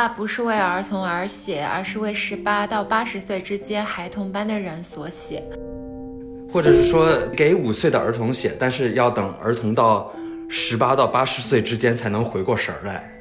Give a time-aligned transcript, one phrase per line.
[0.00, 5.44] 画不是为儿童而写，而是为十八到八十岁之间孩童般的人所写。
[6.50, 10.10] 或者是说给五岁的儿童写，但是要等儿童到
[10.48, 13.12] 十八到八十岁之间才能回过神儿来。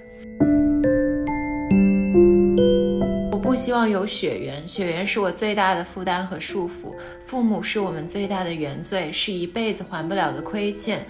[3.34, 6.96] 我不希望有血缘，血缘是我最大的负担和束缚。
[7.26, 11.06] 父母是我们最大的原罪，是一辈子还不了的亏欠。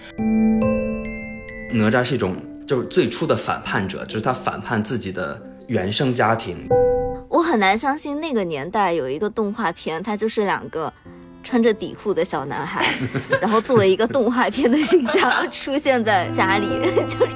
[1.72, 2.34] 哪吒是一种
[2.66, 6.66] 就是最初的反叛者，就是他反叛自己的原生家庭。
[7.28, 10.92] 我很难相信那个年代有一个动画片，它就是两个。
[11.42, 12.84] 穿着底裤的小男孩，
[13.40, 16.66] 然后作为一个动画片的形象出现在家里，
[17.08, 17.32] 就是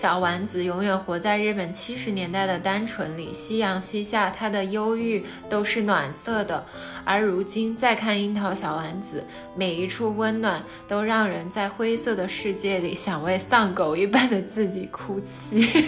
[0.00, 6.64] 小丸子永远活在日本七十年代的单纯里，夕阳西下，他的忧郁都是暖色的。
[7.04, 9.22] 而如今再看樱桃小丸子，
[9.54, 15.68] 每一处温暖都让人在灰色的世界里想为丧狗一般的自己哭泣。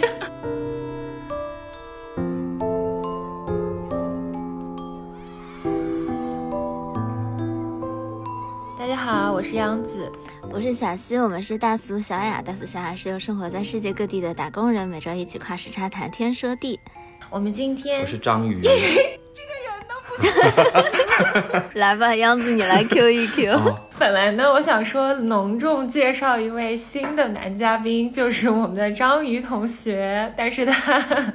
[8.77, 10.11] 大家好，我是杨子，
[10.53, 12.39] 我是小溪，我们是大俗小雅。
[12.39, 16.79] 大俗小雅是由生活在世界各地的打工人每周一起跨时差谈天说地。
[17.31, 18.77] 我们今天我是章鱼， 这个
[19.65, 19.95] 人都
[21.59, 23.79] 不 来吧，杨子你来 Q 一 Q。
[23.97, 31.33] 本来呢，我想说隆重介绍一位新的男嘉宾，就是我们的章鱼同学，但是他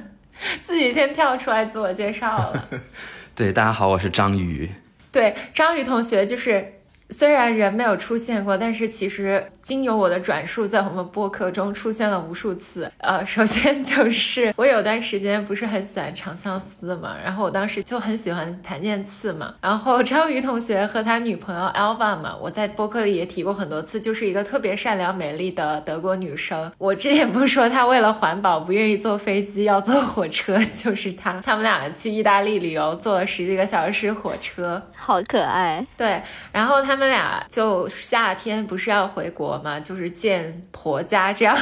[0.61, 2.69] 自己先跳出来自我介绍了。
[3.35, 4.71] 对，大家好，我是章鱼。
[5.11, 6.78] 对，章鱼同学就是。
[7.11, 12.91] 虽然人没有出现过，但是其实经由我的转述，在我们播客中出现了无数次。
[12.99, 19.55] 呃， 首先就是 我有段时间不是很喜欢长相思嘛，然后我当时就很喜欢谭健次嘛。
[19.59, 26.71] 然后章鱼同学和他女朋友 Alva 嘛，我在播客里也提过很多次，就是一个特别善良美丽的德国女生。
[26.77, 31.41] 我之前不是说她为了环保不愿意坐飞机要坐火车， 就是她。
[31.43, 35.83] 他们两个去意大利旅游，坐了十几个小时火车，好可爱。
[35.97, 36.21] 对，
[36.51, 36.98] 然后他。
[36.99, 41.57] 他们俩就夏天不是要回国嘛，就是见婆家，这样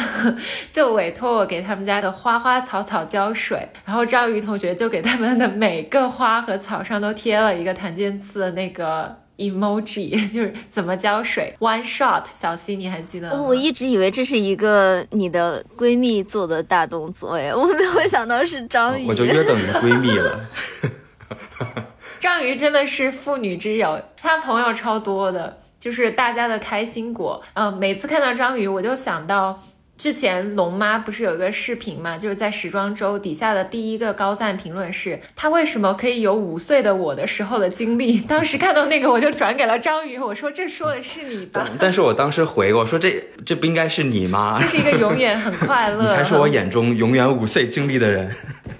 [0.72, 3.70] 就委托我给他们家的花花草草浇水。
[3.86, 12.26] 然后章鱼同学就给他们的每个花和草上都贴了一个檀健次的那个 emoji， 就是怎么浇水，one shot。
[12.34, 13.40] 小溪你还记得吗？
[13.40, 20.40] 我一直以为这是一个你的闺蜜做的大动作，哎，我没有想到是张宇，我就约等于闺蜜了。
[22.20, 27.42] 章鱼真的是妇女之友，他朋友超多的，就是大家的开心果。
[27.54, 29.62] 嗯，每次看到章鱼，我就想到。
[29.98, 38.20] 之前龙妈不是有一个视频嘛，就是在时装周底下的第一个高赞评论是，她为什么可以有五岁的我的时候的经历？
[38.28, 41.68] 当时看到那个，我就转给了张宇，我说这说的是你吧。
[41.80, 44.56] 但是我当时回我说这这不应该是你吗？
[44.62, 48.32] 这是一个永远很快乐， 你才是我眼中永远五岁经历的人。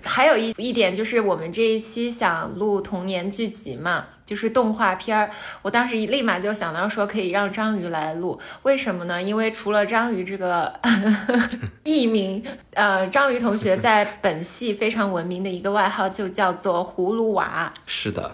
[0.04, 4.06] 还有一一点就是我们这一期想录童年剧集嘛。
[4.28, 5.32] 就是动画片儿，
[5.64, 9.24] 我当时一立马就想到说可以让章鱼来录，为什么呢？
[9.24, 10.72] 因为除了章鱼这个
[11.86, 12.44] 艺名，
[12.74, 17.74] 呃，章鱼同学在本系非常闻名的一个外号就叫做葫芦娃。
[17.86, 18.30] 是的，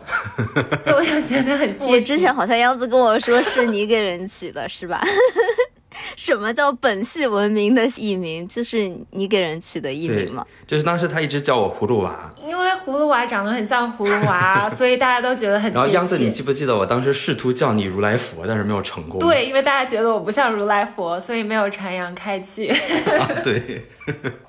[0.83, 1.73] 所以我就觉得很。
[1.87, 4.99] 我之前好像样子跟我说是你给人取的，是吧？
[6.17, 8.47] 什么叫本系闻名的艺名？
[8.47, 10.45] 就是你给人起的艺名吗？
[10.65, 15.71] 就是当时他一直叫我葫芦娃，因为葫芦娃长得很像葫芦娃， 所以大家都觉得很。
[15.73, 19.19] 然后央子，你记不记得我当时试图叫你如来佛，但是没有成功。
[19.19, 22.73] 对，因为大家觉得我不像如来佛，所以没有传扬开去。
[23.43, 23.85] 对，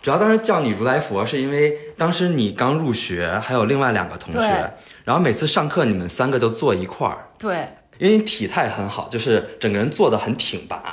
[0.03, 4.73] 主要当时叫你如来佛，是因为当时你刚入学，还有另外两个同学，
[5.05, 7.27] 然后每次上课你们三个都坐一块儿。
[7.39, 7.69] 对。
[7.97, 10.93] 因为你体态很好，就是整个人坐得很挺拔，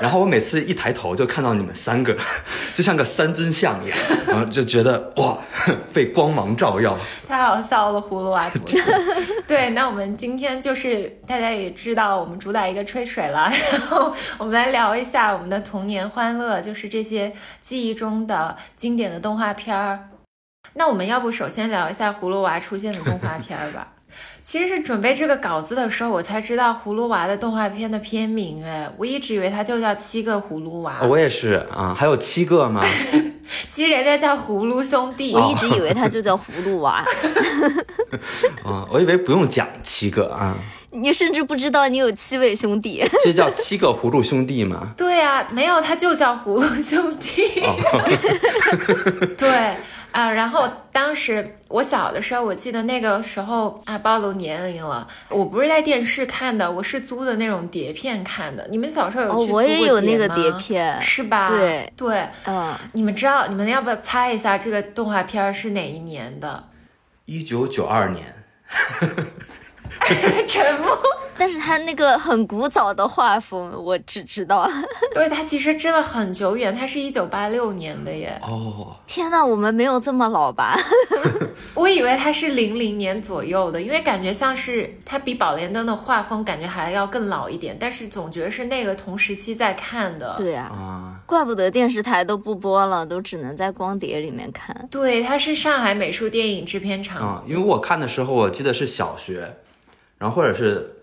[0.00, 2.16] 然后我每次一抬头就看到你们三个，
[2.74, 5.36] 就像个三尊像一样，然后就觉得 哇，
[5.92, 8.82] 被光芒照耀，太好笑了，葫芦娃同学。
[9.46, 20.08] 对，那我们今天就是大家也知道，我们主打一个吹水了， 然后我们来聊一下我们的童年欢乐，就是这些记忆中的经典的动画片儿。
[20.74, 23.88] 那我们要不首先聊一下葫芦娃出现的动画片儿吧？
[24.50, 28.64] 其实是准备这个稿子的时候，我才知道葫芦娃的动画片的片名。
[28.64, 30.96] 哎，我一直以为它就叫七个葫芦娃。
[31.04, 32.84] 我也是啊，还有七个吗？
[33.70, 35.32] 其实人家叫葫芦兄弟。
[35.32, 37.04] 我一直以为它就叫葫芦娃。
[38.66, 40.56] 啊，我以为不用讲七个啊。
[40.90, 43.08] 你甚至不知道你有七位兄弟。
[43.22, 44.88] 这叫七个葫芦兄弟吗？
[44.96, 47.62] 对呀，没有，它就叫葫芦兄弟。
[49.38, 49.76] 对。
[50.12, 55.06] 啊，然后当时我小的时候，我记得那个时候啊，暴露年龄了。
[55.28, 58.66] 我不是在电视看的，我是租的那种碟片看的。
[58.70, 61.48] 你们小时候有我也租过有那个吗碟片，是吧？
[61.48, 66.64] 对对，嗯，你们知道，你们要不要猜一下这个动画片儿是哪一年的？
[67.26, 68.34] 一九九二年，
[70.46, 70.96] 沉默。
[71.36, 74.68] 但是他那个很古早的画风，我只知道。
[75.14, 78.38] 对，他其实真的很久远，他是一九八六年的耶。
[78.42, 80.78] 哦，天呐，我们没有这么老吧？
[81.72, 90.34] 我以为他是零零年左右的，因为感觉像是他比宝莲灯的画风感觉还要更老一点，但是总觉得是那个同时期在看的。
[90.36, 94.76] 对啊，啊，怪不得电视台都不播了，都只能在光碟里面看。
[94.90, 97.22] 对，他是上海美术电影制片厂。
[97.22, 99.56] 啊，因为我看的时候，我记得是小学，
[100.20, 100.98] 然后或者是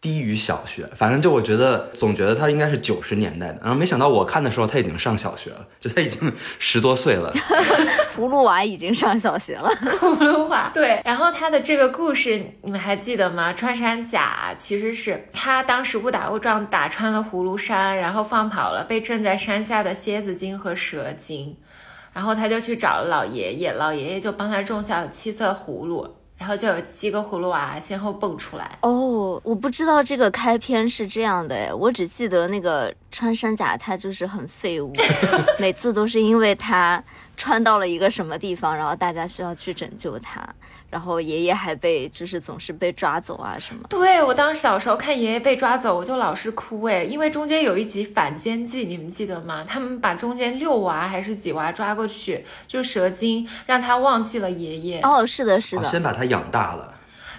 [0.00, 7.32] 低于小学，反正就我觉得总觉得他应该是九十年代的，然后没想到我看的时候他已经上小学了，就他已经十多岁了。
[8.16, 9.68] 葫芦娃已经上小学了，
[10.00, 10.70] 葫芦娃。
[10.72, 13.52] 对，然后他的这个故事你们还记得吗？
[13.52, 21.56] 穿山甲其实是他当时误打误撞打穿了葫芦山，然后放跑了，被镇在山下的蝎子精和蛇精，
[22.12, 28.78] 然后他就去找了老爷爷，老爷爷就帮他种下了七色葫芦，然后就有七个葫芦娃先后蹦出来。
[28.82, 34.92] 哦，我不知道这个开篇是这样的哎，我只记得那个穿山甲他就是很废物，
[35.58, 37.02] 每次都是因为他
[37.36, 40.46] 穿到了一个什么地方，然后大家需要去拯救他，
[40.88, 43.82] 然后爷爷还被就是总是被抓走啊什么。
[43.88, 49.64] 对我当时小时候看爷爷被抓走，我就老是哭哎，因为中间有一集反间计，你们记得吗？
[49.66, 55.00] 他们把中间六娃还是几娃抓过去，就是蛇精，让他忘记了爷爷。
[55.00, 56.94] 哦，是的，是哦的，先把他养大了，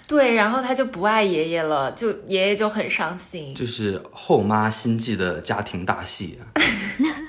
[0.07, 3.56] 对，然后他就不爱爷爷了，就爷爷就很伤心。
[3.56, 6.39] 就是后妈心计的家庭大戏。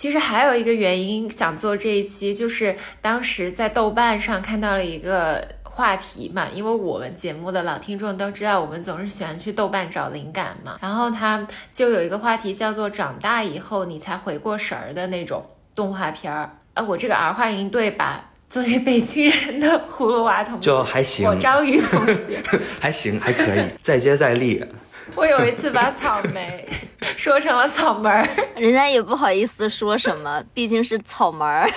[0.00, 10.78] 其实还有一个原因想做这一期，就是当时在豆瓣上看到了一个话题嘛，因为我们节目的老听众都知道，我们总是喜欢去豆瓣找灵感嘛。
[10.80, 15.44] 然后他就有一个话题叫做“长大以后你才回过神儿”的那种
[15.74, 16.50] 动画片儿。
[16.72, 18.24] 呃，我这个儿化音对吧？
[18.48, 22.42] 作为北京人的葫芦娃同学，就还行我章鱼同学，
[22.80, 24.64] 还行，还可以，再接再厉。
[25.16, 26.68] 我有一次把草莓
[27.16, 28.28] 说成了草莓儿。
[28.56, 31.70] 人家也不好意思说什么， 毕竟是草莓儿，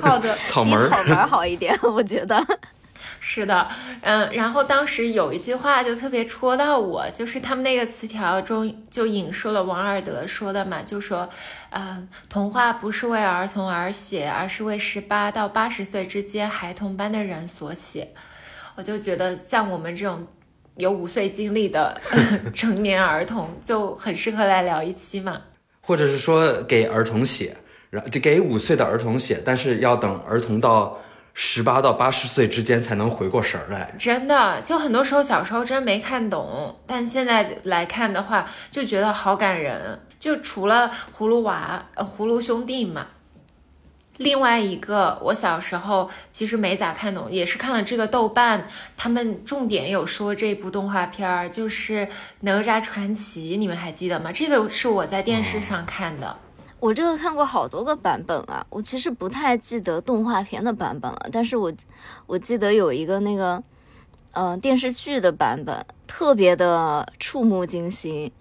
[0.00, 2.44] 好的，比草莓儿草莓儿好一点，我觉得。
[3.24, 3.68] 是的，
[4.00, 11.28] 嗯，然后当时有一句话就特别戳到我，就是他们那个词条中就引述了王尔德说的嘛，就说，
[11.70, 18.12] 嗯，童话不是为儿童而写，而是为十八到八十岁之间孩童般的人所写。
[18.74, 20.26] 我就觉得像我们这种
[20.76, 22.00] 有五岁经历的
[22.54, 25.40] 成年儿童，就很适合来聊一期嘛。
[25.80, 27.56] 或者是说给儿童写，
[27.90, 30.98] 然后就给五岁的儿童写，但是要等儿童到
[31.34, 33.92] 十八到八十岁之间才能回过神儿来。
[33.98, 39.98] 真的，就很多时候小时候真没看懂，但现在来看的话，就觉得好感人。
[40.18, 40.88] 就除了
[41.18, 43.08] 葫芦娃、呃葫芦兄弟嘛，
[44.18, 48.66] 另外一个我小时候其实没咋看懂，也是看了这个豆瓣，
[48.96, 52.06] 他们重点有说这部动画片儿就是
[52.40, 54.30] 《哪吒传奇》，你们还记得吗？
[54.30, 56.36] 这个是我在电视上看的。
[56.78, 61.72] 我这个看过好多个版本啊，我其实不太记得动画片的版本了，但是我
[62.26, 63.62] 我记得有一个那个，
[64.32, 68.32] 呃，电视剧的版本，特别的触目惊心。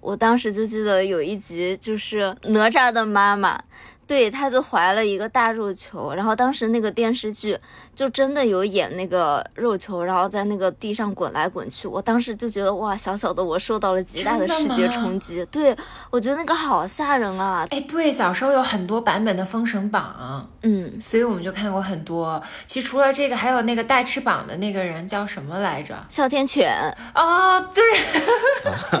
[0.00, 3.60] 我当时就记得有一集就是哪吒的妈妈，
[4.08, 7.58] 对，他就怀了一个大肉球，然后当时那个电视剧
[7.98, 11.88] 就真的有演那个肉球，然后在那个地上滚来滚去。
[11.88, 15.76] 我当时就觉得哇，小小的我受到了极大的视觉冲击，对
[16.08, 20.46] 我觉得那个好吓人啊，哎，对，小时候有很多版本的《封神榜》。
[20.62, 21.00] 嗯。
[21.00, 22.40] 所以我们就看过很多。
[22.66, 25.96] 其实除了这个，还有那个带翅膀的那个人叫什么来着？
[26.08, 26.72] 哮天犬，
[27.16, 29.00] 哦，就是，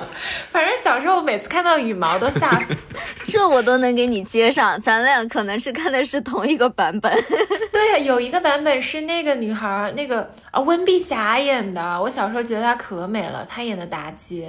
[0.50, 2.74] 反正小时候每次看到羽毛都吓死。
[3.28, 7.12] 这我都能给你接上，咱俩可能是看的是同一个版本。
[7.70, 12.00] 对，有一个版本是那个女孩儿，那个啊温碧霞演的。
[12.02, 14.48] 我小时候觉得她可美了，她演的妲己。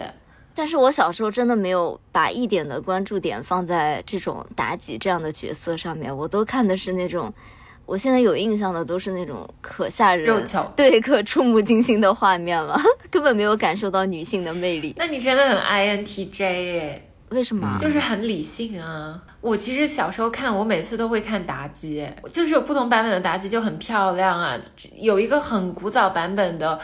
[0.56, 7.34] 但是我小时候真的没有把一点的关注点放在这种妲己这样的角色上面，我都看的是那种，
[7.86, 12.78] 我现在有印象的都是那种可吓人、肉球对，可触目惊心的画面了，
[13.10, 14.94] 根本没有感受到女性的魅力。
[14.98, 17.78] 那你真的很 INTJ 哎，为什么？
[17.80, 19.22] 就是很理性啊。
[19.42, 24.58] 我其实小时候看，我每次都会看妲己，就是有不同版本的妲己就很漂亮啊。
[24.96, 26.80] 有一个很古早版本的，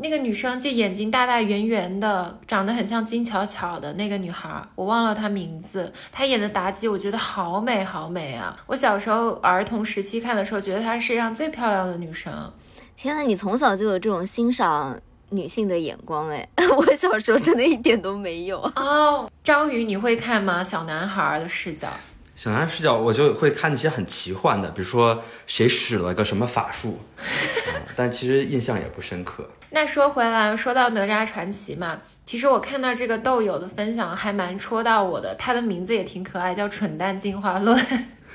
[0.00, 5.92] 那个女生就眼睛大大圆圆的，长得很像金巧巧的那个女孩，我忘了她名字。
[6.12, 8.54] 她演的妲己，我觉得好美好美啊！
[8.66, 12.52] 我小时候儿童时期看的时候，觉得她是世界上最漂亮的女生。
[12.96, 14.98] 天呐，你从小就有这种欣赏
[15.30, 16.48] 女性的眼光哎！
[16.76, 18.60] 我小时候真的一点都没有。
[18.76, 20.62] 哦，章鱼你会看吗？
[20.62, 21.88] 小男孩的视角。
[22.36, 27.00] 小男孩视角，我就会看那些很奇幻的，比如说谁使了个什么法术，
[27.96, 29.50] 但其实印象也不深刻。
[29.70, 37.76] 那说回来，说到哪吒传奇嘛，其实我看到这个豆友的分享还蛮戳到我的，他的名字也挺可爱，叫蠢蛋进化论。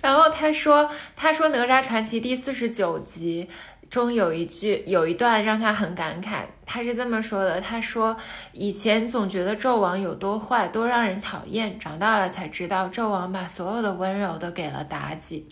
[0.00, 3.48] 然后他说，他说哪吒传奇第四十九集。
[3.90, 8.16] 中有一句有一段让他很感慨，他是这么说的：“他说
[8.52, 15.48] 以前总觉得纣王有多坏，多让人讨厌，长大了才知道纣王把所有的温柔都给了妲己。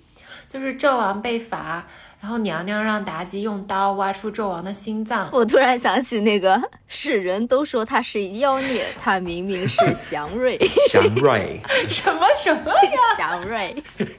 [0.48, 1.86] 就是纣王被罚，
[2.20, 5.28] 然后娘娘让妲己用刀挖出纣王的心脏。
[5.32, 10.58] 我突然想起那个世人都说他是妖孽，他明明是祥瑞。
[10.88, 12.90] 祥瑞 什么什么呀？
[13.16, 13.74] 祥瑞。”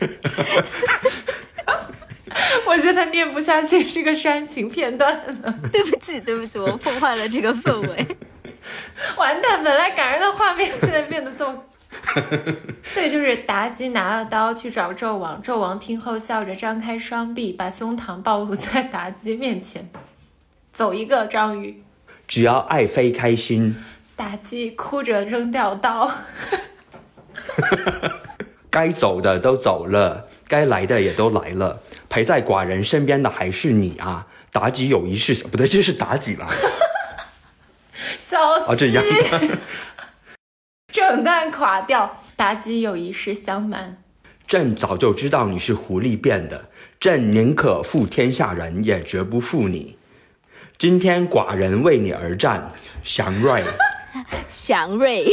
[2.68, 5.60] 我觉得念不下去，是个煽情片段了。
[5.72, 8.08] 对不起，对不起，我破坏了这个氛围。
[9.18, 11.64] 完蛋，本来感人的画面，现在变得这么……
[12.94, 19.90] 对，就是妲己拿了刀去找纣王，纣王听后笑着张开双臂，把胸膛暴露在妲己面前。
[20.74, 21.82] 走一个章鱼，
[22.28, 23.76] 只要爱妃开心。
[24.18, 26.12] 妲己哭着扔掉刀。
[28.78, 31.82] 该走的都走了，该来的也都来了。
[32.08, 34.28] 陪在寡人身边的还是你啊！
[34.54, 36.48] 妲己有一事，不对，这是妲己了。
[38.30, 38.66] 笑死！
[38.72, 39.04] 啊，这样。
[40.94, 42.22] 整段垮掉。
[42.38, 43.98] 妲己有一事相瞒。
[44.48, 46.70] 朕早就知道你是狐狸变的，
[47.00, 49.98] 朕宁可负天下人，也绝不负你。
[50.78, 52.72] 今天寡人为你而战，
[53.04, 53.64] 祥瑞。
[54.48, 55.26] 祥瑞。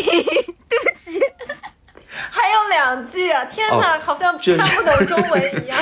[2.75, 3.45] 两句啊！
[3.45, 5.79] 天哪，好像看不懂中文一样。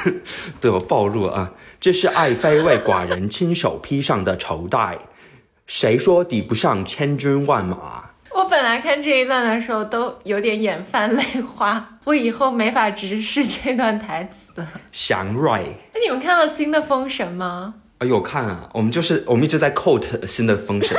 [0.60, 1.52] 对我暴露啊！
[1.78, 4.98] 这是爱妃为寡人亲手披上的绸带，
[5.66, 8.10] 谁说抵不上千军万马？
[8.32, 14.64] 我本来看这一段的时候都有点眼泛泪花，我以后没法直视这段台词。
[14.92, 17.74] 祥瑞，那你们看了新的《封神》吗？
[17.98, 18.70] 哎呦，看啊！
[18.72, 20.96] 我们就是我们一直在 quote 新的《封神》。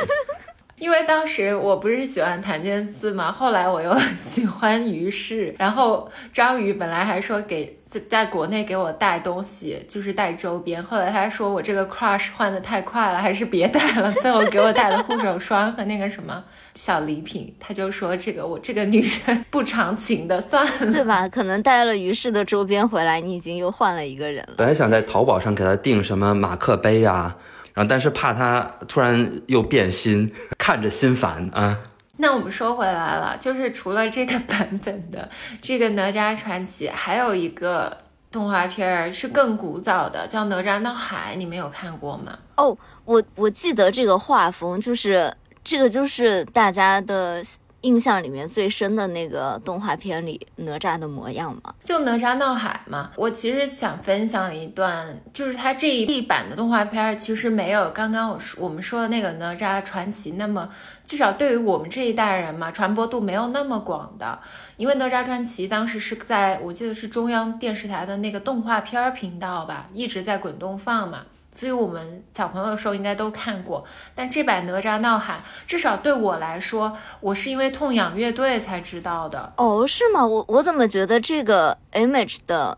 [0.81, 21.29] 因为当时我不是喜欢檀健次嘛，后来我又 喜欢于适，然后张宇本来还说给在在国内给我带东西，就是带周边，后来他说我这个 crush 换的太快了，还是别带了，最后给我带了护手霜和那个什么小礼品，他就说这个我这个女人不长情的，算了，对吧？
[21.29, 24.55] 可能带了于适的周边回来，你已经又换了一个人了。
[24.57, 27.37] 本来想在淘宝上给他订什么马克杯啊。
[27.73, 31.79] 然后，但是怕他突然又变心， 看着心烦啊。
[32.17, 35.29] 那我们说回来了，就是除了这个版本的
[35.61, 37.97] 这个《哪吒传奇》，还有一个
[38.29, 42.37] 动画片儿是更古早的，叫《哪吒闹海》，你们有看过吗？
[42.57, 47.43] 哦，我我记得这个画风，就是这个就是大家的。
[47.81, 51.73] 印象里面最深的那个动画片里哪吒的模样吗？
[51.83, 53.11] 就哪吒闹海嘛。
[53.15, 60.69] 我其实想分享一段，就是它这一版的动画片，其实没有刚刚我说我们说的那个哪吒传奇那么，
[61.05, 64.39] 至少对于我们这一代人嘛，传播度没有那么广的。
[64.77, 71.23] 因为哪吒传奇当时是在我记得是中央电视台的那个动画片频道吧，一直在滚动放嘛。
[71.53, 73.83] 所以我们小朋友的时候应该都看过，
[74.15, 79.53] 但这版哪吒闹海，至少对我来说，我是因为痛仰乐队才知道的。
[79.57, 80.25] 哦，是吗？
[80.25, 82.77] 我我怎么觉得这个 image 的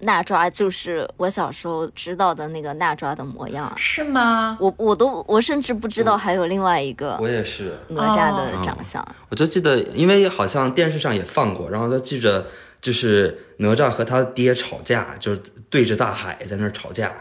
[0.00, 3.72] 那吒就是我小时候知道的那个那吒的模样？
[3.76, 4.56] 是吗？
[4.60, 7.18] 我我都我甚至不知道还有另外一个。
[7.20, 9.04] 我也是哪吒的长相。
[9.30, 12.46] 我就记得，因为好像电视上也放过，然后就记着，
[12.80, 17.12] 就是哪吒和他爹吵架，就是对着大海在那儿吵架。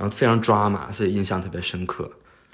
[0.00, 2.10] 然后非常抓马，所以印象特别深刻。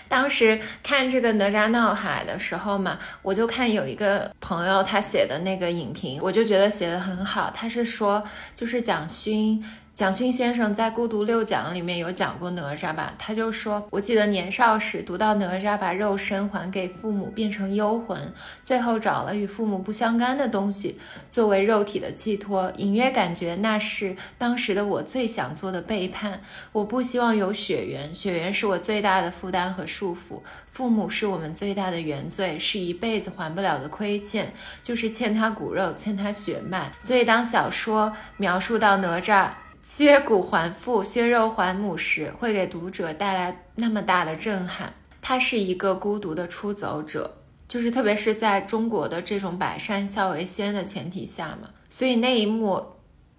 [0.09, 7.53] 当时看这个哪吒闹海的时候嘛，我就看有一个朋友他写的那个影评，我就觉得写的很好。
[7.55, 8.21] 他是说，
[8.53, 9.65] 就是蒋勋。
[9.97, 13.15] 蒋勋先生在《孤独六讲》里面有讲过哪吒吧？
[13.17, 18.31] 他就说：“我记得年少时读到哪吒把肉身还给父母，变成幽魂，
[18.63, 20.99] 最后找了与父母不相干的东西
[21.31, 26.43] 作为肉体的寄托，隐约感觉那是当时的我最想做的背叛。
[26.73, 30.43] 我不希望有血缘，血缘是我最大的负担和束缚。
[30.71, 36.93] 父母是我们最大的原罪，是一辈子还不了的亏欠，就是欠他骨肉，欠他血脉。
[36.99, 39.49] 所以当小说描述到哪吒。”
[39.89, 44.93] 削骨还父、削肉还母时，会给读者带来那么大的震撼。
[45.23, 47.39] 他是一个孤独的出走者，
[47.69, 52.96] 就是特别是在中国的这种百善孝为先的前提下嘛，所以那一幕。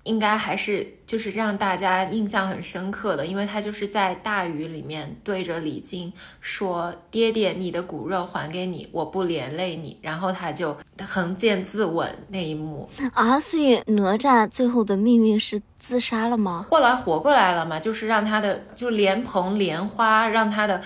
[0.07, 16.65] 应该还是就是让大家印象很深刻的，因为他就是在大雨里面对着李靖说：“爹爹，你的骨肉还给你，我不连累你。”然后他就横剑自刎那一幕啊，所以哪吒最后的命运是自杀了吗？
[16.69, 20.81] 后来活过来了嘛，就是让他的就莲蓬莲花让他的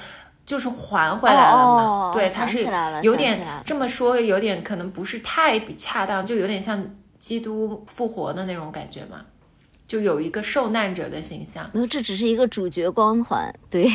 [0.45, 2.11] 就是还回来了嘛。
[2.13, 2.67] 对，他是
[3.03, 6.83] 有点这么说，有点可能不是太恰当，就有点像。
[7.21, 9.23] 基督复活的那种感觉嘛，
[9.85, 11.69] 就有一个受难者的形象。
[11.71, 13.87] 没有这只是一个主角光环，对，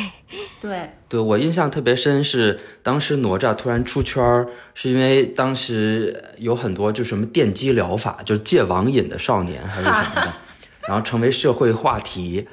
[0.61, 10.33] 对，对我印象特别深是当时哪吒突然出圈儿，是因为当时有很多就什么电击疗法，就是戒网瘾的少年还是什么的，
[10.87, 12.47] 然后成为社会话题。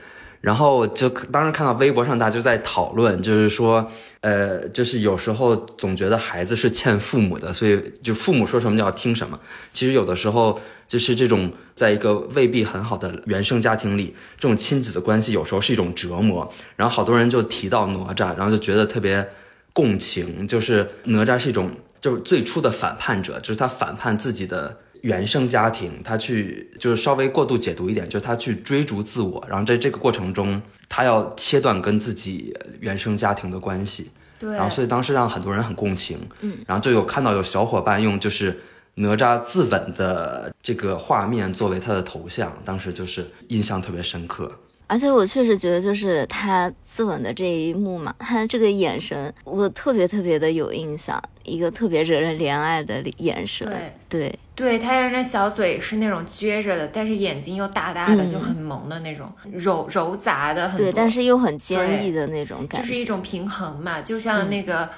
[0.44, 9.40] 然后就当时看到微博上大家就在讨论，就是说，呃，就是有时候总觉得孩子是欠父母的，所以就父母说什么就要听什么。
[9.72, 16.52] 其实有的时候就是这种在一个未必很好的原生家庭里，这种亲子的关系有时候是一种折磨。
[16.76, 19.26] 然后好多人就提到哪吒，然后就觉得特别
[19.72, 21.70] 共情，就是哪吒是一种
[22.02, 24.76] 就是最初的反叛者，就是他反叛自己的。
[25.04, 34.10] 原生家庭，他去就是稍微过度解读一点，就是他去追逐自我，然后在这个过程中，他要切断跟自己原生家庭的关系。
[34.38, 36.18] 对，然后所以当时让很多人很共情。
[36.40, 38.58] 嗯，然后就有看到有小伙伴用就是
[38.94, 44.50] 哪吒自刎的这个画面作为他的头像，当时就是印象特别深刻。
[44.86, 53.66] 而且我确实觉得，就是他自刎的这一幕嘛，他这个眼神，我特别特别的有印象，一个特别惹人怜爱的眼神。
[53.66, 64.88] 对对对，他的那小嘴是那种撅着的，但是眼睛又大大的，就很萌的那种，柔柔杂的很对，但是又很坚毅的那种感觉，就是一种平衡嘛，就像那个。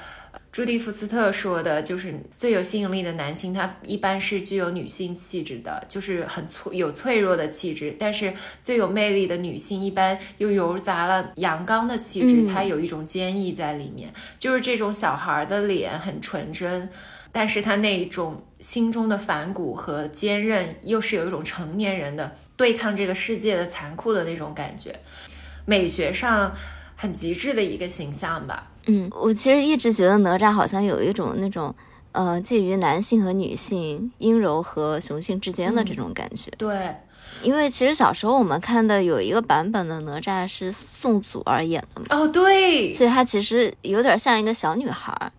[0.53, 8.33] 朱迪福斯特说的，就是最有吸引力的男性，他一般是具有女性气质的，就是很脆有脆弱的气质；但是
[8.63, 14.09] 最有魅力的女性，一般又糅杂了阳刚的气质，她有一种坚毅在里面。
[14.39, 16.89] 就是这种小孩的脸很纯真，
[17.31, 24.99] 但是他那一种心中的反骨和坚韧，又是有一种成年人的对抗这个世界的残酷的那种感觉，
[25.65, 26.55] 美学上
[26.97, 28.71] 很极致的一个形象吧。
[28.87, 31.75] 嗯，我其实一直觉得哪吒好像有一种那种，
[32.13, 36.51] 呃，介于男性和女性、阴柔和雄性之间的这种感觉。
[36.57, 36.95] 对，
[37.43, 42.07] 因为其实小时候我们看的有一个版本的哪吒是宋祖儿演的嘛。
[42.11, 42.95] 哦，对。
[42.95, 45.33] 所以她其实有点像一个小女孩，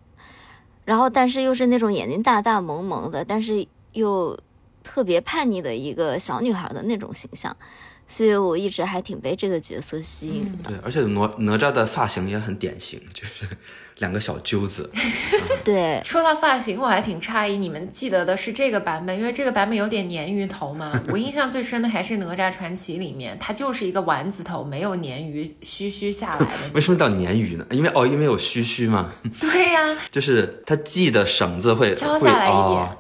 [0.88, 4.39] 然后但是又是那种眼睛大大萌萌的，但是又
[4.82, 7.54] 特别叛逆的一个小女孩的那种形象。
[8.08, 10.69] 所以我一直还挺被这个角色吸引的。
[10.69, 13.45] 对，而且哪哪吒的发型也很典型，就是
[14.00, 14.90] 两个小揪子。
[15.64, 20.92] 对，说到发型，我还挺诧异，你们记得的是这个版本，因为这个版本有点鲶鱼头嘛。
[21.10, 26.48] 我印象最深的还是《哪吒传奇》里面，它就是一个丸子头，没有鲶鱼须须下来的。
[26.74, 27.66] 为什么叫鲶鱼呢？
[27.72, 29.12] 因为哦，因为有须须嘛。
[29.42, 32.98] 对呀， 就是它系的绳子会飘下来一点。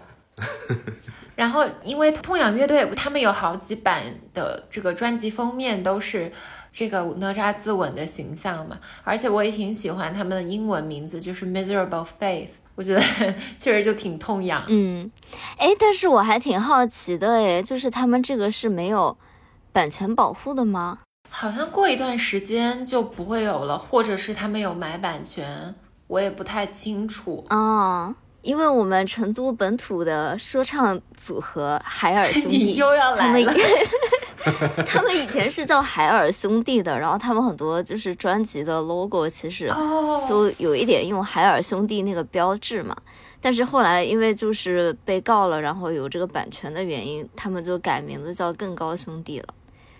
[1.35, 4.01] 然后，因为痛仰乐队他们有好几版
[4.33, 6.31] 的这个专辑封面都是
[6.71, 13.01] 这个哪吒自刎的形象嘛，而且我也挺喜欢他们的英文名字，就是 Miserable Faith，我觉得
[13.57, 14.63] 确实就挺痛痒。
[14.67, 15.11] 嗯，
[15.57, 19.17] 哎，但是我还挺好奇的，哎，就是他们这个是没有
[19.71, 20.99] 版权保护的吗？
[21.29, 25.75] 好像过一段时间就不会有了，或者是他们有买版权，
[26.07, 28.15] 我也不太清楚啊。
[28.41, 33.53] 因为我们成都本土的说唱组合海尔兄弟， 又要来了。
[34.87, 39.69] 他们以前是叫海尔兄弟的，然后他们很多就是专辑的 logo 其实
[40.29, 42.95] 都有一点用海尔兄弟那个标志嘛。
[43.41, 49.47] 但是后来因为就是被告了，然后有这个版权的原因，他们就改名字叫更高兄弟了。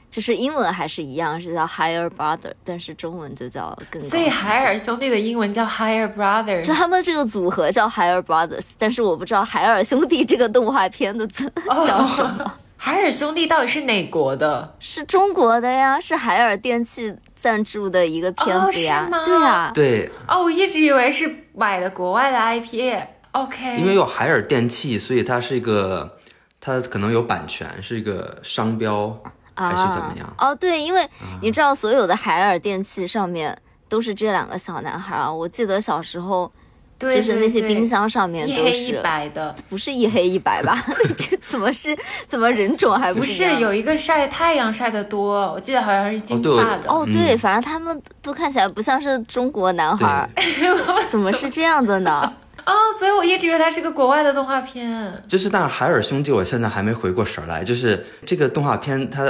[0.09, 4.07] 就是英文还是一样，是叫 Higher Brother，但是中文就叫更高。
[4.07, 12.53] 所以海尔兄弟的英文叫 Higher Brothers，就他们这个组合叫 Higher Brothers，但是我不知道海尔兄弟这个动画片的字叫什么。
[12.79, 14.75] 海尔兄弟到底是哪国的？
[14.79, 19.09] 是中国的呀，是海尔电器赞助的一个片子呀。
[19.25, 20.11] 对呀，对。
[20.27, 22.95] 哦，我一直以为是买的国外的 IP。
[23.31, 23.77] OK。
[23.77, 26.17] 因为有海尔电器，所以它是一个，
[26.61, 29.21] 它可能有版权，是一个商标。
[29.65, 30.33] 还是怎么样？
[30.37, 31.07] 哦，对，因为
[31.41, 33.57] 你知道，所有的海尔电器上面
[33.89, 35.31] 都是这两个小男孩啊。
[35.31, 36.51] 我记得小时候，
[36.99, 40.75] 对就是那些冰箱上面都一黑一是，白的，不是一黑一白吧？
[41.17, 46.89] 这怎么是怎么人种还不是有一个晒太阳晒得多，我记得好像是金发的。
[46.91, 50.29] 哦，对，嗯反正他们都看起来不像是中国男孩儿，
[51.09, 52.33] 怎么是这样的呢？
[52.67, 55.23] 哦，所以我一直以为它是个国外的动画片。
[55.25, 57.63] 就是，但是海尔兄弟，我现在还没回过神儿来。
[57.63, 59.23] 就是这个动画片它，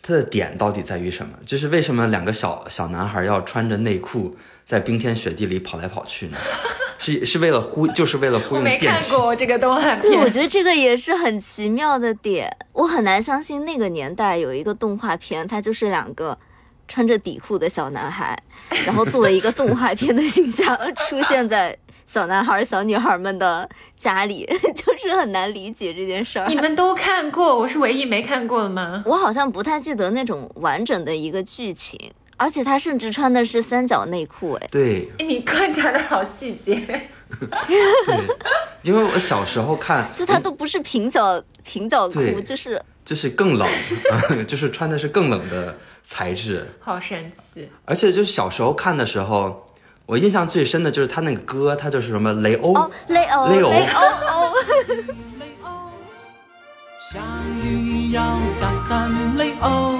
[0.00, 1.32] 它的点到底在于什么？
[1.44, 6.38] 就是为什么两个小小男孩要穿着内裤在冰天雪地里跑来跑去呢？
[7.00, 9.00] 是是为了呼，就是为了呼我没看。
[9.10, 16.36] 过这个动画片对，我，觉得这个也是很奇妙的点，我很难相信那个年代有一个动画片，它就是两个
[16.88, 18.36] 穿着底裤的小男孩，
[18.84, 20.76] 然后作为一个动画片的形象
[21.08, 21.76] 出现在
[22.08, 26.54] 小男孩、小女孩们的家里， 就是很难理解这件事儿你。
[26.56, 29.02] 们都看过，我是唯一没看过的吗？
[29.04, 36.74] 我好像不太记得那种完整的一个剧情，而且他甚至穿的是三角内裤，哎，对哎你观察的好细节。
[37.28, 38.24] 对，
[38.80, 43.68] 因为我小时候看， 就他都不是平角平角裤，就是就是更冷，
[44.46, 46.66] 就是穿的是更冷的材质。
[46.80, 47.68] 好神奇！
[47.84, 49.67] 而且就是小时候看的时候，
[50.08, 54.52] 我印象最深的就是他那个歌，他就是什么雷欧，哦，雷欧雷欧雷欧哦。
[55.38, 55.70] 雷欧，
[56.98, 57.20] 下
[57.62, 58.22] 雨要
[58.58, 59.98] 打伞，雷欧，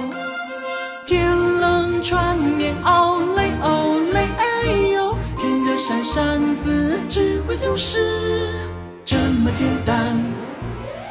[1.05, 8.49] 天冷穿棉袄，雷欧雷哎呦，天热扇扇子，智慧就是
[9.05, 10.19] 这么简单。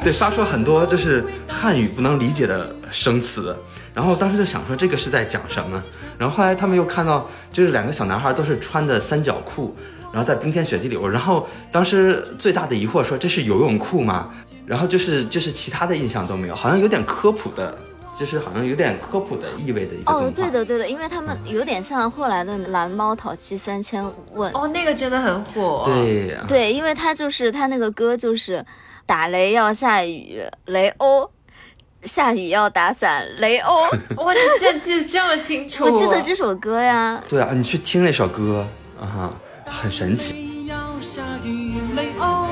[0.03, 3.55] 对，发出很多就是汉语不能理解的生词。
[3.99, 5.83] 然后当时就想说这个是在讲什么，
[6.17, 9.75] 然后后来他们又看到就是两个小男孩都是穿的三角裤，
[10.13, 14.31] 然后在冰天雪地里，然后当时最大的疑惑说这是游泳裤吗？
[14.65, 17.77] 然后就是就是其他的印象都没有，好像有点科普的，
[18.17, 20.13] 就是好像有点科普的意味的一个。
[20.13, 24.49] 哦，对的对的，因为他们有点像后来的蓝猫淘气三千问。
[24.53, 28.65] 哦，那个真的很火。，对对，因为他就是他那个歌就是
[29.05, 31.29] 打雷要下雨，雷欧。
[32.03, 33.81] 下雨要打伞，雷欧。
[34.23, 35.85] 哇，你竟然记得这么清楚！
[35.85, 38.65] 我记得这首歌呀，对啊，你去听那首歌
[38.99, 39.33] 啊哈，
[39.65, 40.65] 很神奇。
[40.67, 42.47] 要下雨，雷欧，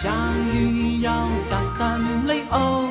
[0.00, 0.10] 下
[0.52, 2.88] 雨要打伞，雷欧，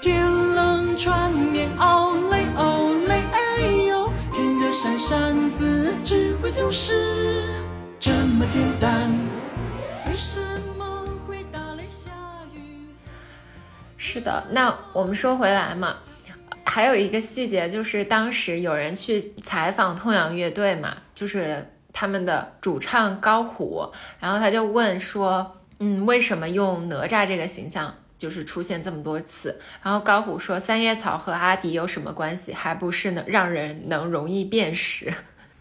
[0.00, 7.42] 天冷穿棉袄，雷欧雷哎呦，天热扇扇子，智慧就是
[7.98, 8.92] 这么简单。
[10.06, 10.57] 为什么
[13.98, 15.94] 是的，那我们说回来嘛，
[16.64, 27.94] 还有一个细节就是当时有人去采访痛仰乐队嘛，就是他们的主唱高虎，然后他就问说，嗯，为什么用哪吒这个形象？
[28.16, 32.52] 就是出现这么多次，然后高虎说：“三叶草和阿迪有什么关系？
[32.52, 35.12] 还不是能让人能容易辨识。”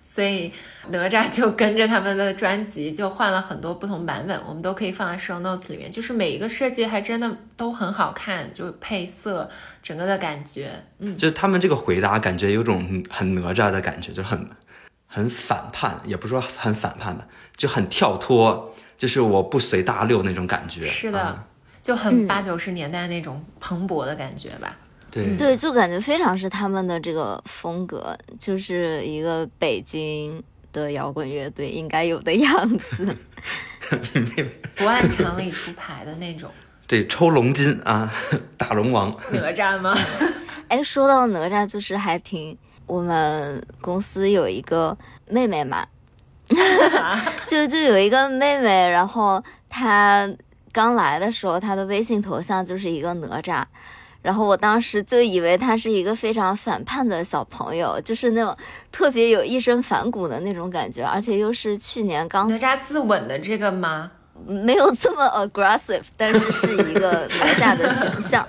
[0.09, 0.51] 所以
[0.89, 5.91] 哪吒就跟着他们的专辑就换了很多不同版本，我们都可以放在 show notes 里面。
[5.91, 9.47] 就是每一个设计还真的都很好看，就是配色
[9.83, 14.49] 整个的感觉，嗯，就是他们这个回答，感觉有种很哪吒的感觉，就很
[15.05, 20.87] 很反叛，也不是说很反叛吧，就很跳脱，就是我不随大流那种感觉。
[20.87, 21.45] 是的，啊
[21.81, 24.77] 就很嗯八九十年代那种蓬勃的感觉吧。
[25.11, 33.15] 对对，就感觉非常是他们的这个风格，就是一个北京的摇滚乐队应该有的样子。
[34.75, 36.51] 不按常理出牌的那种
[36.85, 38.13] 对，抽龙筋啊，
[38.57, 39.09] 打龙王。
[39.31, 39.97] 哪吒吗？
[40.67, 44.97] 哎，说到哪吒，就是还挺，我们公司有一个
[45.29, 45.87] 妹妹嘛，
[47.47, 50.29] 就就有一个妹妹，然后她
[50.71, 53.63] 刚来的时候，她的微信头像就是一个哪吒。
[54.27, 58.53] 然后我当时就以为他是一个非常反叛的小朋友，就是那种
[58.91, 64.11] 特别有一身反骨的那种感觉，而且又是去年刚哪吒自刎的这个吗？
[64.45, 68.45] 没有这么 aggressive， 但是是一个哪吒的形象。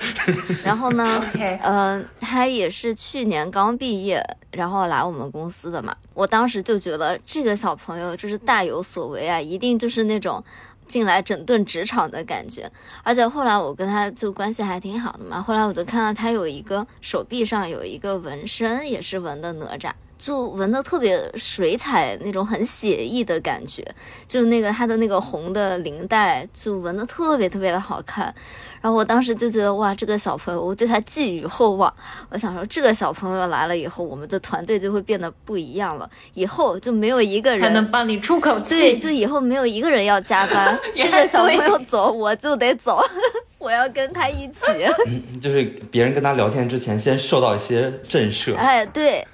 [0.65, 1.23] 然后呢
[1.63, 5.97] 呃，他也是去年刚毕业，然后来我们公司的嘛。
[6.13, 10.43] 我当时就觉得这个小朋友就是大有所为啊，一定就是那种
[10.89, 12.69] 进来整顿职场的感觉。
[13.05, 19.93] 而且后来我跟他就关系还挺好的嘛，后来我就看到他有一个手臂上有一个纹身，也是纹的哪吒。
[20.19, 23.87] 就纹的特别水彩那种很写意的感觉，
[24.27, 28.35] 就那个他的那个红的领带就纹的特别特别的好看，
[28.81, 31.93] 然后我当时就觉得哇，这个小朋友我对他寄予厚望，
[32.31, 37.91] 我想说这个小朋友来了以后，我们的团队就会变得不一样了，以后就没有一个人才能。
[37.91, 43.03] 帮你出口气对，就以后没有一个人要加班， 这个小朋友走我就得走。
[43.59, 44.65] 我要跟他一起。
[45.43, 48.55] 就是别人跟他聊天之前，先受到一些震慑。
[48.55, 49.27] 哎，对，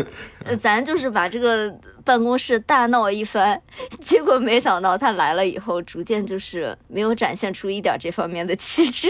[0.46, 1.70] 呃咱就是把这个
[2.04, 3.60] 办公室大闹一番，
[4.00, 9.08] 结果没想到他来了以后，逐渐就是没有展现出一点这方面的气质。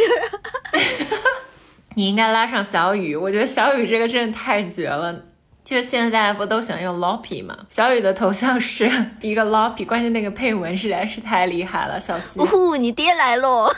[1.97, 5.15] 你应该拉上小雨，我觉得小雨这个真的太绝了。
[5.63, 7.57] 就现在不都喜欢用 Loppy 吗？
[7.71, 8.91] 小雨的头像是
[9.23, 12.45] 一个 Loppy，关键那个配文实在是太厉害了，小西呜。
[12.45, 13.73] 呼，你爹来喽！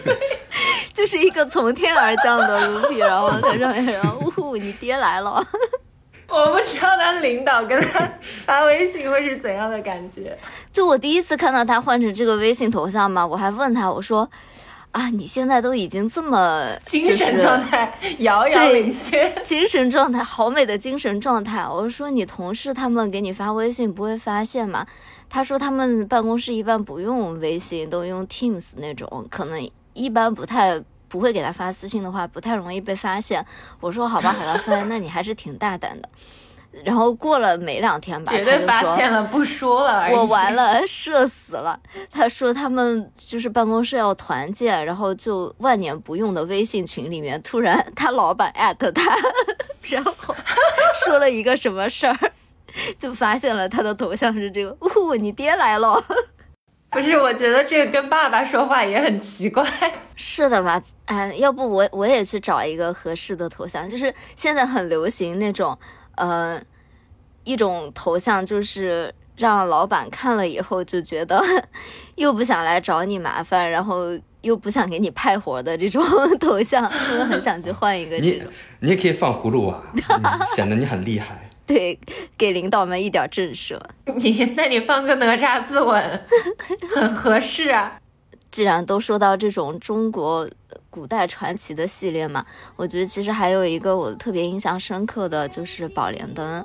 [0.92, 5.42] 就是一个从天而降的 Lopy，，然后在上面然后呜呼，你爹来了。
[6.30, 8.08] 我不知道他领导跟他
[8.46, 10.38] 发微信会是怎样的感觉。
[10.72, 14.30] 就我第一次看到他换成这个微信头像嘛，我还问他，我说
[14.92, 19.32] 啊，你现在都已经这么精神状态遥遥领先。
[19.44, 21.66] 精神状态好美的精神状态。
[21.66, 24.86] 我说你同事他们给你发微信不会发现吗？
[25.28, 33.44] 他说他们办公室一般不用微信，都用 Teams 那种，可能一般不太不会给他发私信的话，不太容易被发现。
[33.80, 36.08] 我说好吧，好吧，帆， 那你还是挺大胆的。
[36.84, 40.08] 然后过了没两天吧，绝对发他就说现了，不说了。
[40.12, 41.78] 我完了，社死了。
[42.12, 49.16] 他说他们就是办公室要团建，然后就万年不用的微信群里面，突然他老板艾特他，
[49.90, 50.14] 然后
[51.04, 52.16] 说了一个什么事儿，
[52.96, 56.00] 就发现了他的头像是这个，呜，你爹来了。
[56.90, 59.64] 不是，我觉得这个跟爸爸说话也很奇怪。
[60.16, 60.82] 是的吧？
[61.06, 65.78] 哎，要不我我也去找一个合适的头像，就是现在很流行那种，
[66.16, 66.60] 呃，
[67.44, 71.40] 一种头像就是让老板看了以后就觉得
[72.16, 76.04] 又不想来找你麻烦，然后又不想给你派活的这种
[76.40, 78.48] 头像，我很想去换一个这你种，
[78.80, 81.49] 你也可以放葫芦娃，嗯显得你很厉害。
[81.70, 81.96] 对，
[82.36, 83.80] 给领导们一点震慑。
[84.16, 86.18] 你那你放个哪吒自刎，
[86.88, 87.96] 很合适啊。
[88.50, 90.50] 既然都说到这种中国
[90.90, 96.60] 古代传奇的系列嘛，我觉得其实还有一个我特别印象深刻的就是《宝莲灯》。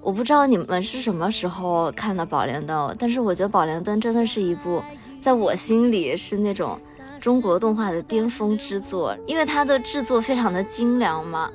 [0.00, 4.82] 我不知道你们是什么时候看的《宝莲灯》，但是我觉得《宝莲灯》真的是一部
[5.20, 6.80] 在我心里是那种
[7.20, 11.50] 中国动画的巅峰之作，因为它的制作非常的精良嘛，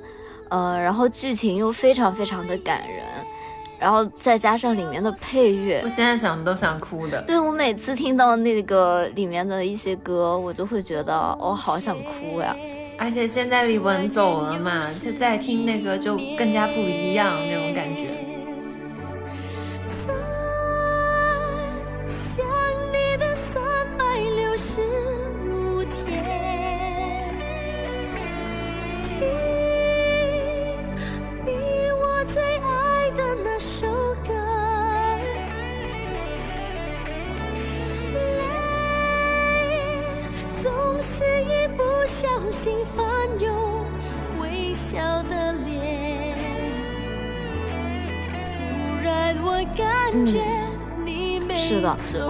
[0.52, 3.06] 呃，然后剧情又非常非常的感人，
[3.80, 7.22] 然后再加上里面的配乐我，现在想都想哭的。
[7.22, 12.54] 对我每次听到那个里面的一些歌，我就会觉得我、好想哭呀。
[12.98, 18.11] 而且现在李玟走了嘛，现在听那个就更加不一样那种感觉。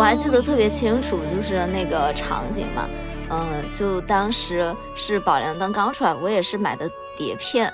[0.02, 2.90] 我还记得特别清楚，就是那个场景嘛，
[3.30, 7.72] 嗯、就当时是《宝莲灯》刚出来，我也是买的碟片，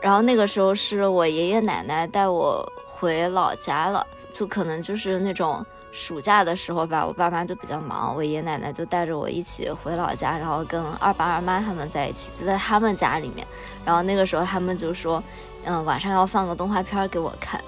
[0.00, 5.62] 然后那个时候是我爷爷奶奶带我回老家了，就可能就是那种
[5.92, 13.46] 暑假的时候吧，我爸妈就比较忙，我爷爷奶奶就带着我一起回老家，然后跟二爸二妈他们在一起，就在他们家里面，
[13.84, 15.22] 然后那个时候他们就说，
[15.64, 17.62] 嗯，晚上要放个动画片给我看，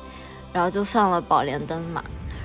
[0.55, 2.03] 然后就放了《宝莲灯》嘛。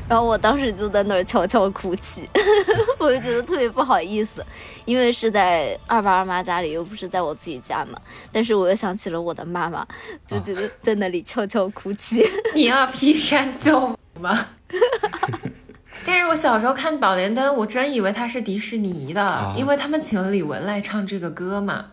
[0.09, 2.27] 然后我当时就在那儿悄悄哭泣，
[2.97, 4.43] 我就觉得特别不好意思，
[4.85, 7.97] 因为是在二爸二妈家里，又不是在我自己家嘛。
[8.31, 9.85] 但是我又想起了我的妈妈，
[10.25, 12.27] 就觉得在那里悄悄哭泣。
[12.55, 14.47] 你要劈山救母吗？
[16.05, 21.85] 但是我小时候看《宝莲灯》，我真以为它是迪士尼的，因为他们请了李玟来唱这个歌嘛。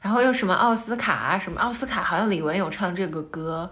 [0.00, 3.70] 然后又什么奥斯卡啊，什么奥斯卡，好像李玟有唱这个歌。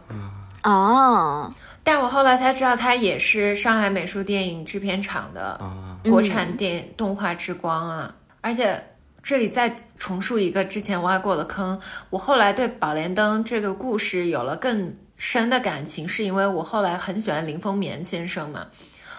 [0.62, 1.53] 哦，
[1.85, 8.14] 但我后来才知道，他也是上海美术电影制片厂的啊国产电动画之光啊！
[8.40, 8.81] 而且
[9.23, 18.66] 这里再重述一个之前挖过的坑，我后来对《宝莲灯》这个故事有了更深的感情，是因为我后来很喜欢林风眠先生嘛。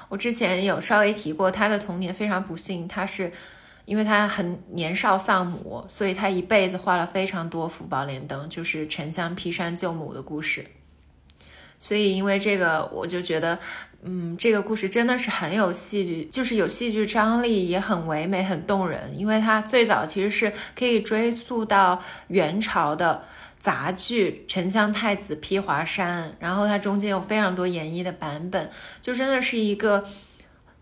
[0.10, 3.32] 我之前有稍微提过，他的童年非常不幸，他是
[3.86, 10.66] 因为他很年少丧母，所以他一辈子画了非常多幅宝莲灯，就是沉香劈山救母的故事。
[11.84, 13.60] 所以因为这个，我就觉得，
[14.04, 19.12] 嗯，这个故事真的是很有戏剧，就是有戏剧张力，也很唯美、很动人。
[19.14, 23.26] 因为它最早其实是可以追溯到元朝的
[23.60, 28.70] 杂剧《沉香太子披华山》，然后它中间有非常多演绎的版本，
[29.02, 30.06] 就真的是一个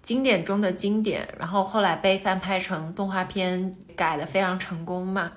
[0.03, 5.31] 经典中的经典，然后后来被翻拍成动画片，改的非常成功嘛。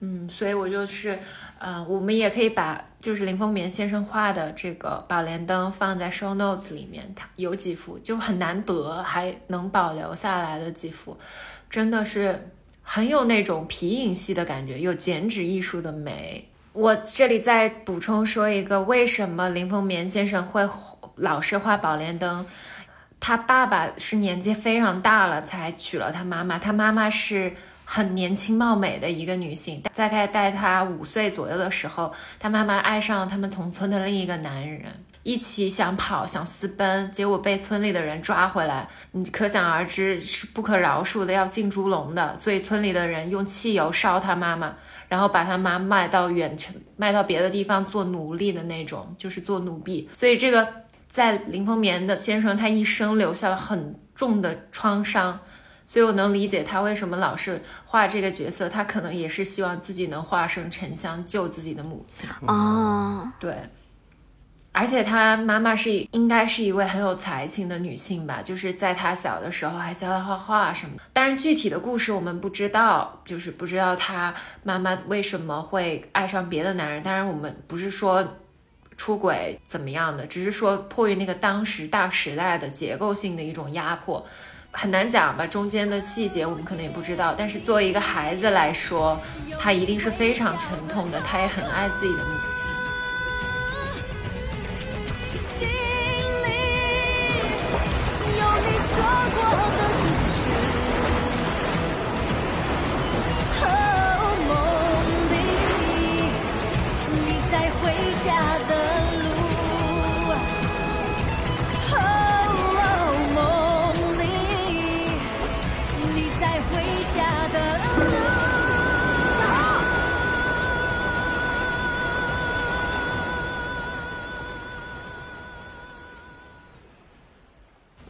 [0.00, 1.18] 嗯，所以我就是，
[1.58, 11.18] 呃，我们也可以把就是林风眠先生画的这个宝莲灯放在 show notes 里面，它有几幅就很难得还能保留下来的几幅，
[11.68, 12.50] 真的是
[12.82, 16.48] 很有那种皮影戏的感觉，有剪纸艺术的美。
[16.72, 20.66] 我这里再补充说一个，为什么林风眠先生会
[21.16, 22.46] 老是画宝莲灯？
[23.18, 27.52] 他爸爸是年纪非常大了才娶了他妈妈，他妈妈是
[27.92, 34.84] 很年轻貌美的一个女性，大概在她五岁左右的时候，她妈妈爱上了他们同村的另一个男人，
[35.24, 44.76] 一起想跑想私奔，结果被村里的人抓回来，你可想而知是不可饶恕的，要进猪笼的，所以村里的人用汽油烧她妈妈，
[45.08, 50.68] 然后把她妈卖到远程，卖到别的地方做奴隶的那种，就是做奴婢，所以这个。
[51.08, 55.40] 在林风眠的先生，他一生留下了很重的创伤，
[55.90, 62.30] 所以我能理解他为什么老是画这个角色，他可能也是希望自己能化身沉香救自己的母亲。
[62.46, 63.52] 哦，对，
[64.70, 70.94] 而且他妈妈是应该是一位很有才情的女性吧，就是在他小的时候还教他画画什么。
[71.12, 77.02] 当然具体的故事我们不知道，就是不知道他妈妈为什么会爱上别的男人。
[77.02, 78.36] 当然我们不是说。
[78.96, 80.26] 出轨怎么样的？
[80.26, 84.22] 只是说迫于那个当时大时代的结构性的一种压迫，
[84.72, 85.46] 很难讲吧。
[85.46, 87.34] 中间的细节我们可能也不知道。
[87.36, 89.20] 但是作为一个孩子来说，
[89.58, 91.20] 他一定是非常沉痛的。
[91.20, 92.79] 他也很爱自己的母亲。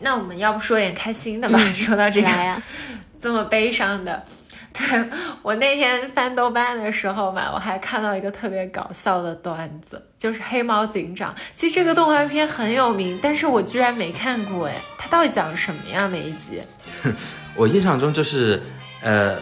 [0.00, 1.58] 那我们要不说点开心的吧？
[1.72, 2.28] 说到这个
[3.20, 4.24] 这么悲伤的，
[4.72, 5.04] 对
[5.42, 11.34] 我那天翻豆瓣的时候嘛，我还看到一个特别搞笑的段子，就是黑猫警长。
[11.54, 16.08] 其实这个动画片很有名，但是我居然没看过哎，它到底讲什么呀？
[16.08, 16.62] 每一集？
[17.54, 18.62] 我印象中就是，
[19.02, 19.36] 呃，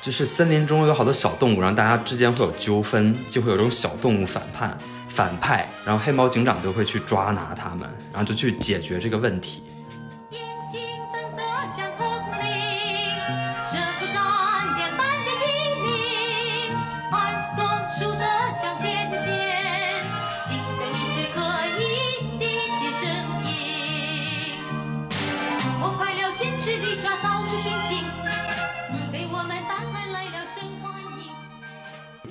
[0.00, 9.64] 就是森林中有好多小动物，然后大家之间会有纠纷，就会有这种小动物反叛反派，然后黑猫警长就会去抓拿他们，然后就去解决这个问题。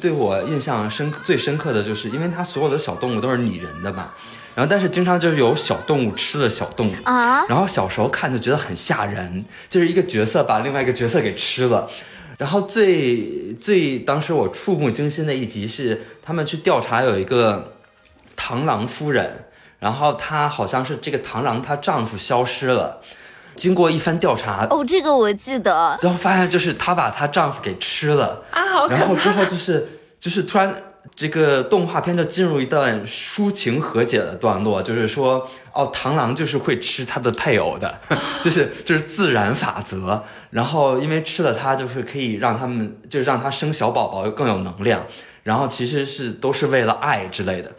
[0.02, 4.12] 对我印象深最深刻的就是，因为它所有的小动物都是拟人的嘛，
[4.54, 7.44] 然后但是经常就是有小动物吃了小动物啊？
[7.48, 11.90] 然后小时候看就觉得很吓人，就是一个角色把另外一个角色给吃了。
[12.38, 17.74] 然后最最当时我触目惊心的一集是他们去调查有一个
[18.38, 19.46] 螳螂夫人，
[19.80, 23.02] 然后她好像是这个螳螂她丈夫消失了，
[23.56, 28.44] 经过一番调查，哦，这个我记得，最后发现就是她把她丈夫给吃了。
[28.52, 29.30] 啊，好然后之！
[29.32, 29.88] 后就是
[30.20, 30.76] 就是突然
[31.16, 38.02] 这个动画片就进入一段抒情和解的段落，就是说哦，螳螂就是会吃它的配偶的，
[38.44, 40.24] 就是就是自然法则。
[40.50, 45.06] 然后因为吃了它，就是可以让他们就是让它生小宝宝更有能量。
[45.44, 47.72] 然后其实是都是为了爱之类的。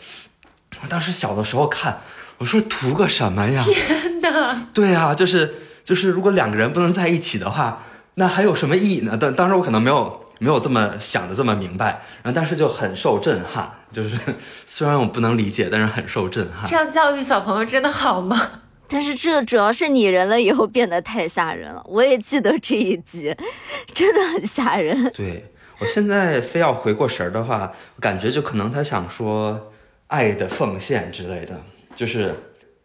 [0.82, 2.00] 我当时小的时候看，
[2.38, 3.64] 我说图个什么呀？
[3.64, 4.66] 天哪！
[4.72, 5.52] 对啊，就是
[5.86, 7.84] 就是，如果两个人不能在一起的话，
[8.16, 9.16] 那还有什么意义呢？
[9.18, 14.18] 但当时我可能没有没有这么想的这么明白，然后但是就很受震撼，就是
[14.66, 16.76] 虽然我不能理解，但是很受震撼这。
[16.76, 18.36] 样教育小朋友真的好吗？
[18.88, 21.82] 但是这主要是拟人了以后变得太吓人了。
[21.86, 23.34] 我也记得这一集，
[23.94, 25.10] 真的很吓人。
[25.12, 29.72] 对我现在非要回过神儿的话，感觉就可能他想说
[30.08, 31.60] 爱的奉献之类的，
[31.94, 32.34] 就是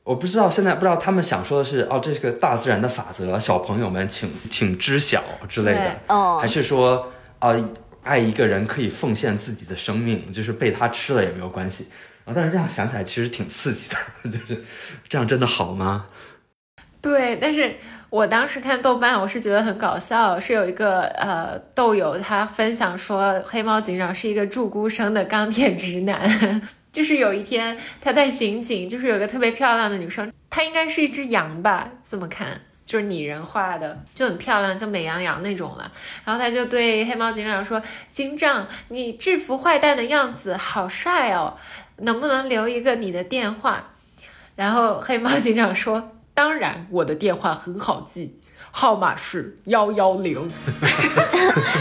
[0.04, 7.56] 我不知道现在不知道他们想说的是哦，这是个大自然的法则，小朋友们请请知晓之类的，哦还是说啊、
[8.04, 11.88] 爱一个人可以奉献自己的生命，就是被他吃了也没有关系。
[12.26, 13.98] 然后但是这样想起来其实挺刺激的，
[14.30, 14.64] 就是
[15.08, 16.08] 这样真的好吗？
[17.02, 17.76] 对，但是
[18.12, 26.62] 我当时看豆瓣，我是觉得很搞笑，是有一个呃豆友他分享说，黑猫警长是一个祝孤生的钢铁直男，
[26.92, 32.62] 就是有一天他在巡警，就是有个特别漂亮的女生，她应该是一只羊吧，这么看。
[32.84, 35.90] 就是拟人化的，就很漂亮，就美羊羊那种了。
[36.26, 37.82] 然后他就对黑猫警长说
[38.12, 41.56] ：“警长，你制服坏蛋的样子好帅哦，
[41.98, 43.92] 能不能留一个你的电话？”
[44.58, 48.41] 然后黑猫警长说：“当然，我的电话很好记，
[48.72, 50.50] 号码是幺幺零。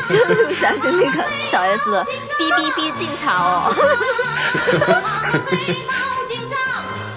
[0.08, 0.16] 就
[0.54, 3.72] 想起那个小 S 的哔哔哔进场哦。
[5.48, 5.92] 黑猫
[6.28, 6.56] 警长，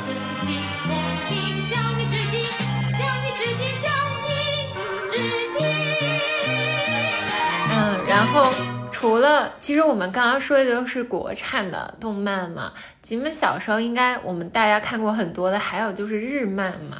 [0.06, 0.14] 公
[0.46, 0.50] 平
[0.88, 0.90] 公
[1.28, 1.32] 平，
[1.66, 2.34] 向你致敬，
[2.92, 3.84] 向你致敬，向
[4.22, 4.32] 你
[5.10, 5.14] 致
[5.58, 5.60] 敬。”
[7.76, 7.76] 嗯，
[8.08, 8.54] 然后
[8.92, 12.72] 除了，其实我们刚刚说的都是国产的动漫嘛，
[13.02, 16.98] 咱们小时候应该我们大家看过很多的，还有就是日漫嘛。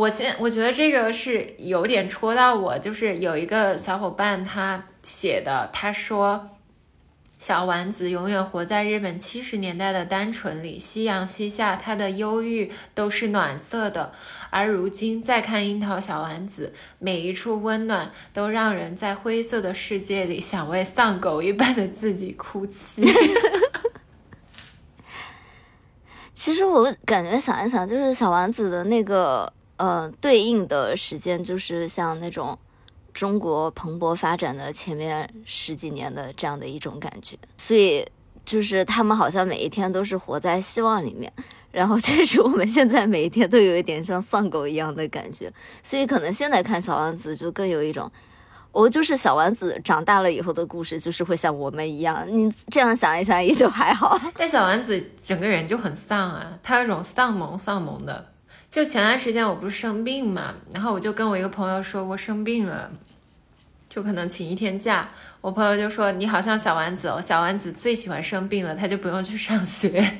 [0.00, 6.48] 我现我觉得这个是有点戳到我，就是有一个小伙伴他写的，他说。
[7.38, 14.12] 小丸子永远活在日本七十年代的单纯里，夕阳西下，他的忧郁都是暖色的。
[14.50, 23.02] 而如今再看樱桃小丸子，每一处温暖都让人在灰色的世界里想为丧狗一般的自己哭泣。
[26.34, 29.50] 其实我感觉想一想，就是小丸子的那个
[29.80, 32.58] 呃对应的时间，就是像那种
[33.14, 38.06] 中国蓬勃发展的前面十几年的这样的一种感觉，所以
[38.44, 41.32] 就是他们好像每一天都是活在希望里面。
[41.72, 45.50] 然后确实，我们现在每一天都有一点像丧狗一样的感觉，
[45.82, 48.10] 所以可能现在看小丸子就更有一种，
[48.72, 52.26] 我就是小丸子长大了以后的故事，就是会像我们一样。
[52.28, 54.20] 你这样想一想也就还好。
[54.36, 58.29] 但小丸子整个人就很丧啊，他有种丧萌丧萌的。
[58.70, 62.88] 就前段时间我不是生病嘛，然后我就跟我一个朋友说我生病了，
[63.88, 65.08] 就可能请一天假。
[65.40, 70.18] 我朋友就说你好像小丸子哦，小丸子最喜欢生病了，他就不用去上学。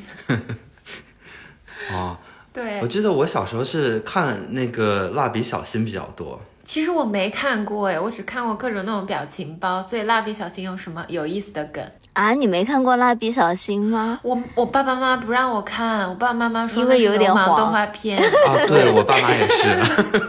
[1.93, 2.19] 哦，
[2.53, 6.41] 对我，记得我小时候是看那个蜡笔小新比较多。
[6.65, 9.81] 其实我没看过哎，我只看过各种那种表情包。
[9.81, 11.85] 所以蜡笔小新有什么有意思的梗？
[12.21, 14.21] 啊，你没看过蜡笔小新吗？
[14.23, 18.19] 我我爸爸妈妈不让我看，我爸爸妈妈说因为有点黄动画片。
[18.47, 19.83] 啊，对我爸妈也是。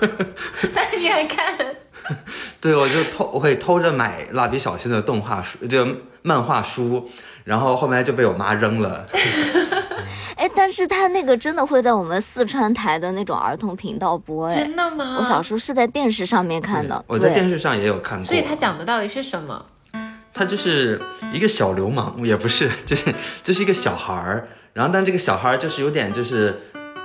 [0.73, 1.53] 但是你还看？
[2.61, 5.85] 对，我就偷，我会偷着买蜡笔小新的动画书，就
[6.21, 7.09] 漫画书，
[7.43, 9.05] 然后后面就被我妈扔了。
[10.37, 15.17] 哎，但是他那个真的会在我们四川台的那种儿童频道播，哎，真的吗？
[15.19, 18.25] 我小时候是在电视上面看的，我在电视上也有看过。
[18.25, 19.65] 所以他讲的到底是什么？
[20.41, 20.99] 他就是
[21.31, 23.13] 一个小流氓，也不是， 就是
[23.43, 24.47] 就是一个小孩儿。
[24.73, 26.59] 然后，但这个小孩儿就是有点就是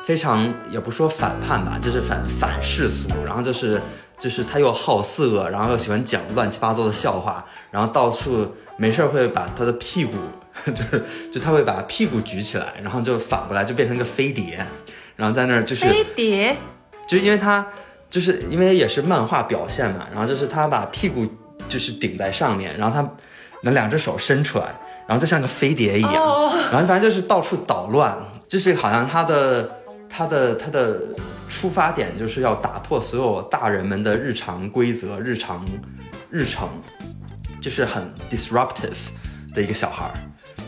[0.06, 3.06] 非常，也不说反叛吧，就是反反世俗。
[3.26, 3.78] 然后就是
[4.18, 10.16] 就是他又好色，然后又喜欢讲乱七八糟的笑话，然后到处没事儿会把他的屁股，
[10.72, 14.66] 就是就他会把屁股举起来，然后就反过来就变成一个飞碟，
[15.14, 16.56] 然后在那儿就是飞碟？
[17.06, 17.66] 就因为他
[18.08, 21.26] 就是因为也是漫画表现嘛，然后就是他把屁股
[21.68, 23.08] 就是顶在上面，然后他
[23.62, 24.74] 那两只手伸出来，
[25.06, 28.16] 然后就像个飞碟一样，哦然后反正就是到处捣乱，
[28.48, 29.70] 就是好像他的
[30.08, 31.00] 他的他的
[31.48, 35.64] 出发点就是要打破所有大人们的日常规则、日常
[36.30, 36.68] 日程，
[37.60, 38.96] 就是很 disruptive
[39.54, 40.14] 的一个小孩儿，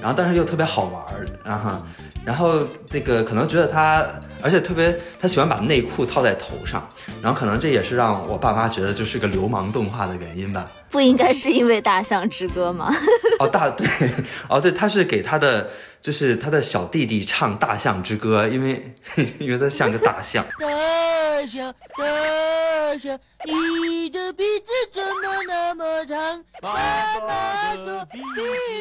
[0.01, 1.82] 然后但是又特别好玩儿，然后
[2.24, 4.07] 然后那个可能觉得他，
[4.42, 6.88] 而且特别他喜欢把内裤套在头上，
[7.20, 10.64] 然后可能这也是让我爸妈觉得就是个流氓动画的原因吧。
[10.91, 12.93] 不应该是因为《大象之歌》吗？
[13.39, 13.86] 哦，大对，
[14.49, 15.70] 哦对，他是给他的
[16.01, 18.95] 就是他的小弟弟唱《大象之歌》，因为
[19.39, 20.45] 因为他像个大象。
[20.59, 26.43] 大象，大象，你的鼻子怎么那么长？
[26.61, 26.72] 妈
[27.20, 28.18] 妈说鼻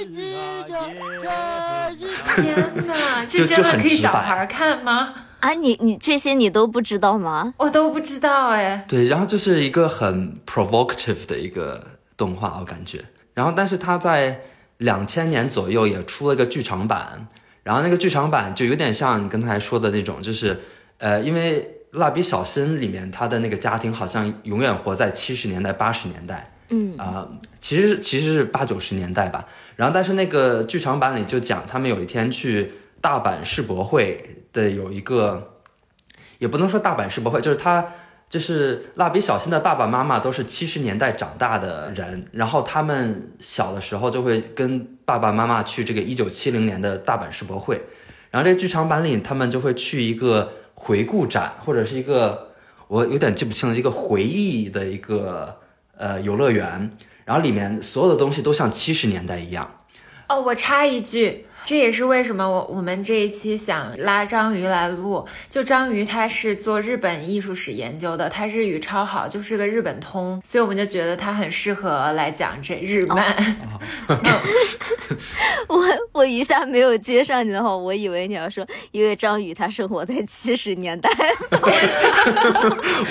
[0.06, 0.22] 子
[0.68, 0.92] 长，
[1.24, 5.14] 它是天哪，这真的可以小孩看吗？
[5.40, 7.54] 啊，你你这些你都不知道吗？
[7.58, 8.84] 我都不知道哎。
[8.88, 11.86] 对，然后就是一个很 provocative 的一个
[12.18, 13.06] 动画，我感觉。
[13.34, 14.42] 然后，但是他在
[14.80, 17.28] 两千年左右也出了一个剧场版，
[17.64, 20.60] 然后那个剧场版就有点像你刚才说的那种，就是
[20.98, 27.28] 呃，因为蜡笔小新里面他的那个家庭好像永远活在七十年代、八十年代，嗯啊、
[27.60, 29.46] 其实其实是八九十年代吧。
[29.76, 35.54] 然后，但是那个剧场版里就讲他们有一天去大阪世博会的有一个，
[36.40, 37.86] 也不能说大阪世博会，就是他
[38.30, 47.82] 就是蜡笔小新的爸爸妈妈都是七十年代长大的人，然后他们小的时候就会跟爸爸妈妈去这个一九七零年的大阪世博会，
[48.30, 52.50] 然后这剧场版里他们就会去一个回顾展或者是一个
[52.90, 55.58] 我有点记不清了一个回忆的一个
[55.96, 56.90] 呃游乐园，
[57.24, 59.72] 然后里面所有的东西都像七十年代一样。
[60.28, 65.28] 哦，我插一句，这也是为什么我我们这一期想拉章鱼来录。
[65.50, 73.36] 就章鱼他是做日本艺术史研究的，他日语超好，就是个日本通，所以我们就觉得他很适合来讲这日漫。
[75.68, 81.10] 我我一下没有接上你的话，我以为你要说，因为张宇他生活在七十年代，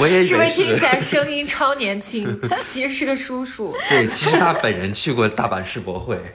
[0.00, 2.26] 我也以为是不是听起来声音超年轻？
[2.72, 3.76] 其实是个叔叔。
[3.90, 6.18] 对，其实他本人去过大阪世博会。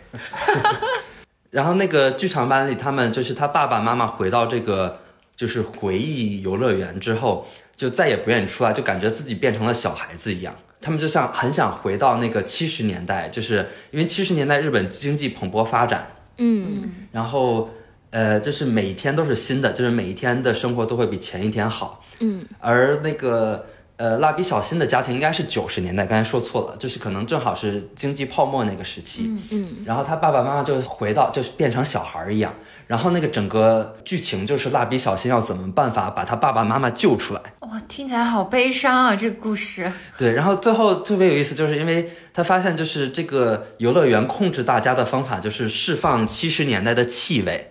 [1.52, 5.00] 然后那个剧场版里，他们就是他爸爸妈妈回到这个
[5.36, 7.46] 就是回忆游乐园之后，
[7.76, 10.56] 就再也不愿意出来，就感觉自己变成了小孩子一样。
[10.80, 17.70] 他们就像很想回到那个七十年代，就是因为七十年代日本经济蓬勃发展，嗯然后
[18.10, 22.04] 呃，就是每一天都是新的，就是每一天的生活都会比前一天好。
[22.20, 23.66] 嗯而那个
[24.02, 29.32] 呃，蜡笔小新的家庭应该是九十年代，刚才说错了，就是可能正好是经济泡沫那个时期。
[29.52, 32.52] 嗯然后他爸爸妈妈就回到，就是变成小孩儿一样。
[32.88, 37.42] 然后那个整个剧情就是蜡笔小新要怎么办法把他爸爸妈妈救出来。
[37.60, 39.16] 哇，听起来好悲伤啊！
[39.16, 39.90] 这个故事。
[40.18, 47.71] 对，然后最后特别有意思，就是因为他发现，就是这个游乐园控制大家的方法就是释放七十年代的气味，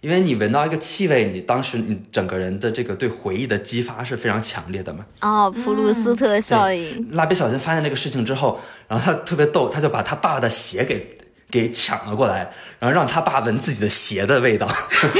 [0.00, 5.04] 因为你闻到一个气味，你当时你整个人的这个对回忆的激发是非常强烈的嘛。
[5.20, 11.18] 哦，普鲁斯特效应，蜡笔小新发现这个事情之后，然后他特别逗，他就把他爸的鞋给
[11.50, 14.66] 给抢了过来，然后让他爸闻自己的鞋的味道，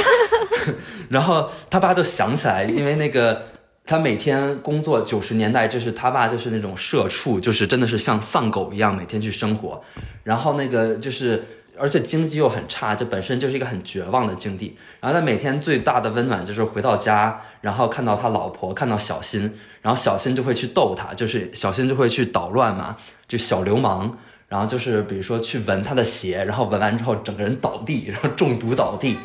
[1.09, 3.49] 然后他爸就想起来，因为那个
[3.85, 9.83] 他每天工作九十年代，就是他爸就是那种社畜，就是真的是像丧狗一样每天去生活，
[10.23, 11.43] 然后那个就是。
[11.81, 14.77] 而且经济又很差，这本身就是一个很绝望的境地。
[14.99, 19.51] 然后他每天最大的温暖就是回到家，然后看到他老婆，看到小新，
[19.81, 22.95] 然后小新就会去逗他，就是小新就会去捣乱嘛，
[23.27, 24.15] 就小流氓。
[24.47, 29.17] 然后就是比如说去闻他的鞋，然后闻完之后整个人倒地，然后中毒倒地，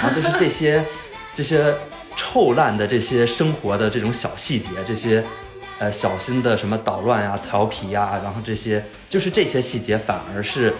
[0.00, 0.84] 然后就是这些
[1.34, 1.74] 这些
[2.14, 5.24] 臭烂的这些生活的这种小细节，这些
[5.78, 10.72] 呃小新的什么捣乱呀、调皮呀，然后这些就是这些细节反而是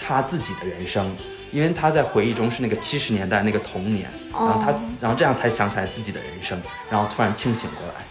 [0.00, 1.16] 他自己的人生，
[1.52, 8.04] 因为他在回忆中是那个七十年代那个童年，然后他然后这样才想起来自己的人生，然后突然清醒过来，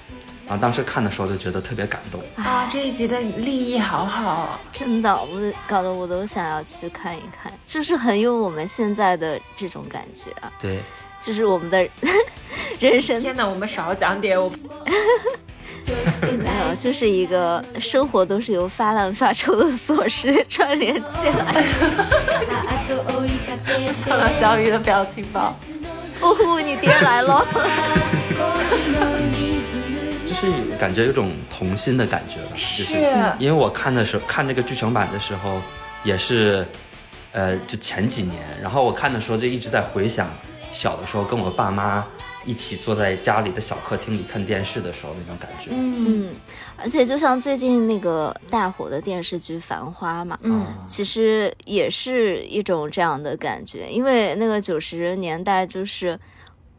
[0.47, 2.21] 然后当时看的时候就觉得特别感动。
[2.35, 4.59] 啊，这一集的立意好好啊！
[4.73, 10.79] 真的，我搞得我都想要去看一看，就是很有我们现在的这种感觉啊，对，
[11.21, 11.88] 就是我们的
[12.79, 13.21] 人生。
[13.21, 14.51] 天哪，我们少讲点，我
[16.21, 21.63] 没有，就是一个生活都是由发烂发臭的琐事串联起来。
[24.05, 25.55] 看到小雨的表情包。
[26.19, 27.45] 呼呼，你爹来了！
[30.25, 32.95] 就是感觉有种童心的感觉吧，就是
[33.38, 35.61] 因为我看的时候看这个剧场版的时候，
[36.03, 36.65] 也是，
[37.31, 40.27] 呃，就前几年，然后我看的时候就一直在回想
[40.71, 42.03] 小的时候跟我爸妈
[42.47, 45.69] 一起坐在家里的小客厅里看电视的时候那种感觉。
[45.73, 46.33] 嗯，
[46.77, 56.17] 而且就像最近那个大火的电视剧《繁花》嘛，嗯，其实也是一种这样的感觉，因为那个九十年代就是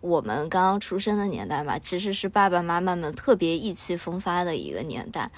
[0.00, 5.30] 我们刚刚出生的年代嘛，其实是爸爸妈妈们特别意气风发的一个年代。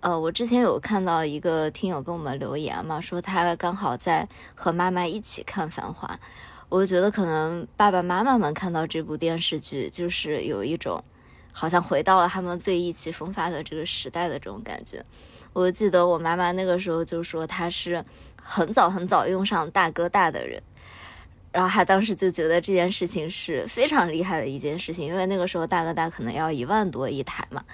[0.00, 6.08] 呃，我之前有看到一个听友跟我们留言嘛，说他刚好在和妈妈一起看《繁花》，
[6.68, 11.02] 我就觉得可能爸爸妈妈们看到这部电视剧，就是有一种
[11.52, 15.04] 好像回到了他们最意气风发的这个时代的这种感觉。
[15.52, 18.04] 我记得我妈妈那个时候就说她是
[18.42, 20.60] 很早很早用上大哥大的人，
[21.52, 27.64] 然后她当时就觉得这件事情是非常厉害的一件事情，因为那个时候大哥大可能要一万多一台嘛。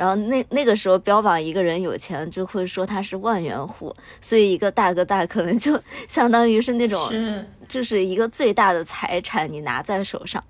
[0.00, 5.78] 然后那那个时候标榜一个人有钱，就会说他是万元户，所以一个大哥大可能就
[6.08, 10.42] 相当于是那种是就是一个最大的财产，你拿在手上。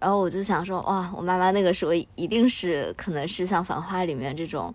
[0.00, 4.74] 然后我就想说，哇，我妈妈那个时候一定是可能是像《繁花》里面这种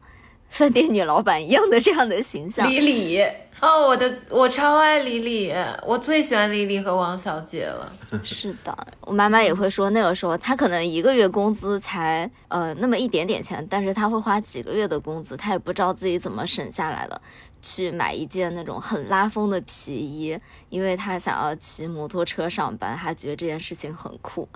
[0.49, 2.69] 饭店女老板一样的这样的形象。
[2.69, 3.21] 李李
[3.61, 5.53] 哦，我的我超爱李李，
[5.85, 7.91] 我最喜欢李李和王小姐了。
[8.21, 17.19] 是的，我妈妈也会说，那个时候她可能一个月工资才呃那么一点点钱，但是她会花几个月的工资，她也不知道自己怎么省下来的，
[17.61, 20.37] 去买一件那种很拉风的皮衣，
[20.69, 24.47] 因为她想要骑摩托车上班，她觉得这件事情很酷。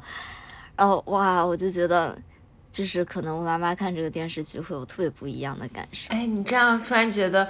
[0.76, 2.18] 然后哇，我就觉得，
[2.72, 6.10] 就是可能我妈妈看这个电视剧会有特别不一样的感受。
[6.12, 7.50] 哎，你这样突然觉得。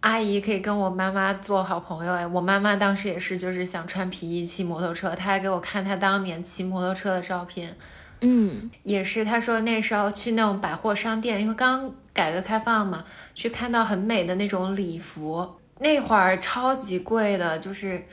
[0.00, 7.76] 阿姨可以跟我妈妈做好朋友哎，我妈妈当时也是，就是想穿皮衣骑摩托车，她还给我看她当年骑摩托车的照片，
[8.20, 13.04] 嗯也是她说那时候去那种百货商店，因为刚改革开放嘛，
[13.34, 18.04] 去看到很美的那种礼服，那会儿超级贵的，就是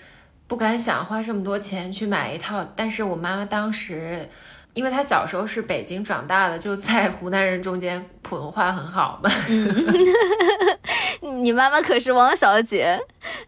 [0.48, 2.64] 不不敢想花这么多钱去买一套。
[2.76, 4.30] 但是我妈妈当时，
[4.74, 9.30] 因为她小时候是北京长大的，就在湖南人中间普通话很好嘛，
[11.42, 13.00] 你妈妈可是汪小姐，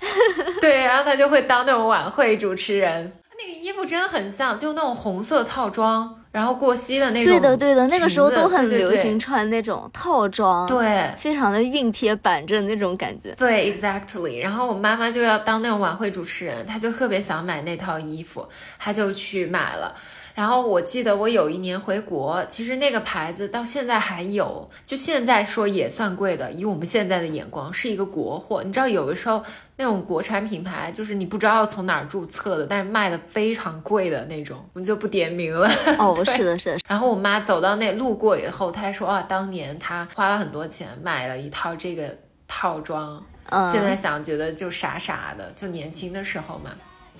[0.61, 3.11] 对，然后她就会当那种晚会主持人。
[3.37, 7.33] 那个衣服真的很像，就那种红色套装，然后过膝的那种。
[7.33, 13.33] 对的对的，那个时候都很流行穿那种套装，，对，非常的熨贴板正那种感觉。
[13.35, 14.41] 对，exactly。
[14.41, 18.47] 然后我妈妈就要当那种晚会主持人，她就特别想买那套衣服，
[18.79, 19.93] 她就去买了。
[20.35, 28.61] 然后我记得我有一年回国，其实那个牌子到现在还有，就现在说也算贵的，以我们现在的眼光是一个国货。
[28.61, 29.41] 你知道有的时候
[29.77, 35.69] 那种国产品牌，就是你不知道从哪儿注册的，但是卖的非常贵的那种，我们就不点名了。
[35.97, 42.13] 哦，是的，是的，然后我妈走到那路过以后，她还说啊，当年她花了很多钱买了一套这个
[42.45, 46.71] 套装，嗯，现在想觉得就傻傻的，就年轻的时候嘛，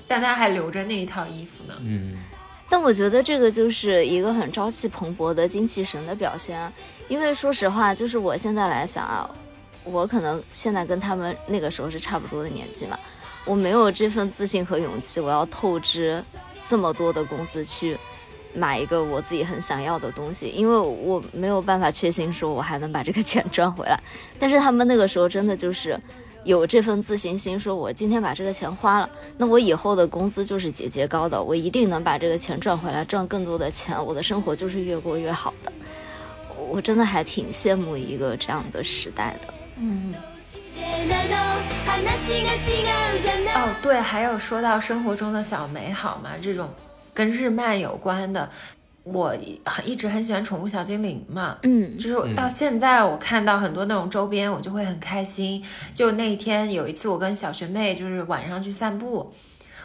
[0.05, 1.74] 但她还留着那一套衣服呢。
[1.80, 2.18] 嗯，
[2.70, 6.72] 但我觉得这个就是一个很朝气蓬勃的精气神的表现啊，
[7.07, 9.30] 因为说实话，就是我现在来想啊，
[9.84, 12.97] 我可能现在跟他们那个时候是差不多的年纪嘛，
[13.45, 16.24] 我没有这份自信和勇气，我要透支
[16.68, 17.95] 这么多的工资去
[18.55, 23.99] 买一个我自己很想要的东西，因为我没有办法确信说我还能把这个钱赚回来。
[24.39, 25.99] 但是他们那个时候真的就是
[26.45, 35.73] 有这份自信心，说我今天把这个钱花了，那我以后的工资就是节节高的，我一定能把这个钱赚回来，赚更多的钱，我的生活就是越过越好的。
[36.69, 39.53] 我真的还挺羡慕一个这样的时代的。
[39.77, 40.13] 嗯
[43.55, 46.69] 哦，对，还有说到生活中的小美好嘛，这种
[47.13, 48.49] 跟日漫有关的，
[49.06, 49.34] 我
[49.64, 51.58] 很一直很喜欢宠物小精灵嘛。
[51.64, 55.64] 嗯就是到现在，我看到很多那种周边，我就会很开心。
[55.93, 59.32] 就那一天有一次，我跟小学妹就是晚上去散步，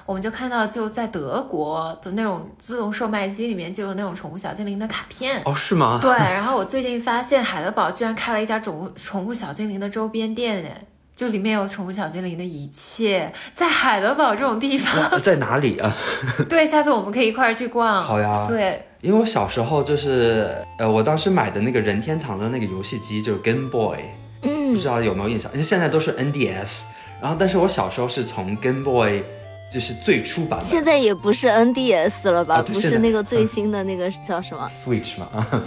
[0.07, 5.43] 我们就看到就在德国的那种自动售卖机里面就有那种宠物小精灵的卡片。
[5.45, 5.99] 哦，是吗？
[6.01, 10.83] 对，然后我最近发现海德堡居然开了一家宠物宠物小精灵的周边店，哎，
[11.21, 15.95] 就里面有宠物小精灵的一切，在海德堡这种地方，在哪里啊？
[16.49, 18.03] 对，下次我们可以一块儿去逛。
[18.03, 18.47] 好呀。
[18.49, 23.99] 对，因为我小时候就是，呃，我当时买的那个任天堂的那个游戏机就是 Game Boy，
[24.41, 25.53] 不嗯知道有没有印象？
[25.53, 26.85] 因为现在都是 NDS，
[27.21, 29.23] 然后但是我小时候是从 Game Boy
[29.71, 32.61] 就是最初版本现在也不是 NDS 了吧？
[32.61, 35.65] 不是那个最新的那个叫什么？Switch 嘛，啊，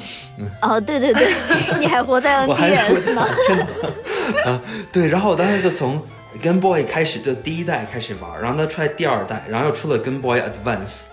[0.62, 1.28] 哦，对对对，
[1.80, 3.22] 你还活在 NDS 呢。
[4.46, 6.02] 啊对，然后我当时就从
[6.42, 11.04] Game Boy 开始，就第一代开始玩，然后它出来第二代，然后又出了 Game Boy Advance，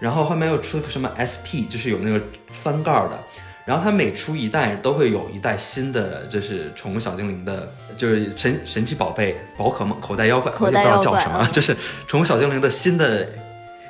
[0.00, 2.18] 然后后面又出了个什么 SP，就是有那个
[2.50, 3.18] 翻盖儿的。
[3.68, 13.28] 然后它每出一代都会有一代新的，就是宠物小精灵的，就是神神奇宝贝、宝可梦、口袋妖怪，我也不知道叫什么，嗯就是宠物小精灵的新的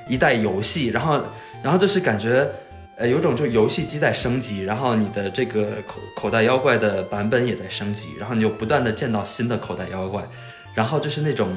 [0.09, 0.89] 一代游戏。
[0.89, 1.23] 然后，
[1.63, 2.45] 然后就是感觉，
[2.97, 10.29] 呃，有种就是游戏机在升级，然后你的这个口口袋妖怪的版本也在升级，然后你就不断的见到新的口袋妖怪，
[10.75, 11.57] 然后就是那种，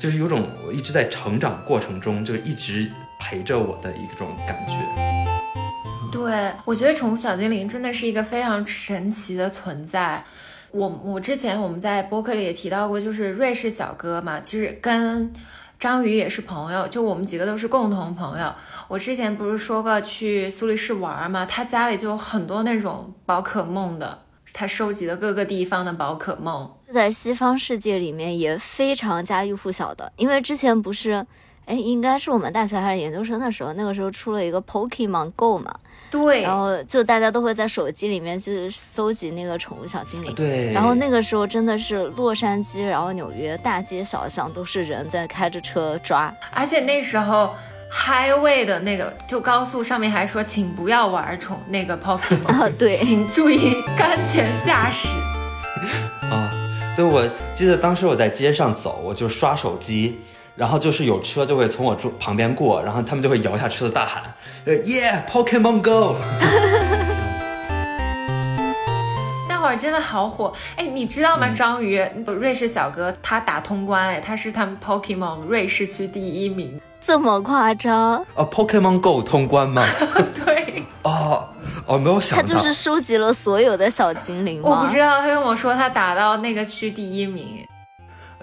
[0.00, 2.90] 就是有种我一直在成长过程中，就一直
[3.20, 5.11] 陪着我的一种感觉。
[6.12, 10.22] 对，我觉得宠物小精灵真的是一个非常神奇的存在。
[10.70, 15.32] 我我之前我们在播客里也提到过，就是瑞士小哥嘛，其实跟
[15.80, 18.54] 章鱼也是朋友，就我们几个都是共同朋友。
[18.88, 24.18] 我之前不是说过去苏黎世玩嘛，他家里就有很多那种宝可梦的，
[24.52, 26.70] 他收集了各个地方的宝可梦。
[26.92, 31.26] 在西方世界里面也非常家喻户晓的，因为之前不是，
[31.64, 35.74] 哎，应该是我们大学还是研究生的时候，那个时候出了一个 Pokemon Go 嘛，
[36.12, 40.34] 对，然后就大家都会在手机里面去搜集那个宠物小精灵。
[40.34, 47.54] 对，然后那个时候真的是洛杉矶，然后纽约大街小巷都是人在开着车抓，而且那时候
[47.90, 55.08] highway 的那个就高速上面还说，请不要玩宠那个 Pokemon，啊，对，请注意安全驾驶。
[56.30, 56.50] 啊，
[56.94, 60.20] 对，我记得当时我在街上走，我就刷手机，
[60.56, 64.22] 然后就是有车就会从我桌旁边过，然后他们就会摇下车子大喊，
[64.64, 66.14] 呃耶，Pokemon Go。
[69.48, 71.48] 那会儿真的好火，哎，你知道吗？
[71.48, 76.80] 章鱼不瑞士小哥他打通关，哎，他是他们 Pokemon 瑞士区第一名。
[77.04, 79.84] 这么夸张，哦，Pokemon Go 通关吗？
[80.46, 81.48] 对，哦，
[81.86, 84.62] 哦，没有想到，他就是收集了所有的小精灵？
[84.62, 87.66] 我不知道，他跟我说他打到那个区第一名。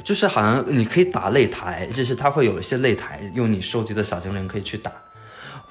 [0.04, 4.92] 就是好像你可以打擂台，就是他会有一些擂台，用你收集的小精灵可以去打。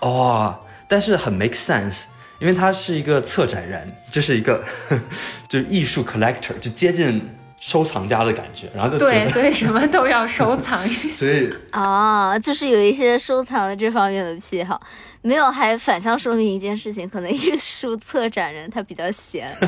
[0.00, 2.02] 哦，但是很 make sense，
[2.38, 4.64] 因为他是一个策展人，就是一个
[5.48, 7.28] 就是艺术 collector，就接近
[7.58, 10.78] 收藏家的感觉，然后就对，所以什么都要收藏。
[11.12, 14.80] 所以啊，就是有一些收藏的这方面的癖好，
[15.22, 19.52] 没有还反向说明一件事情，可能艺术策展人他比较闲。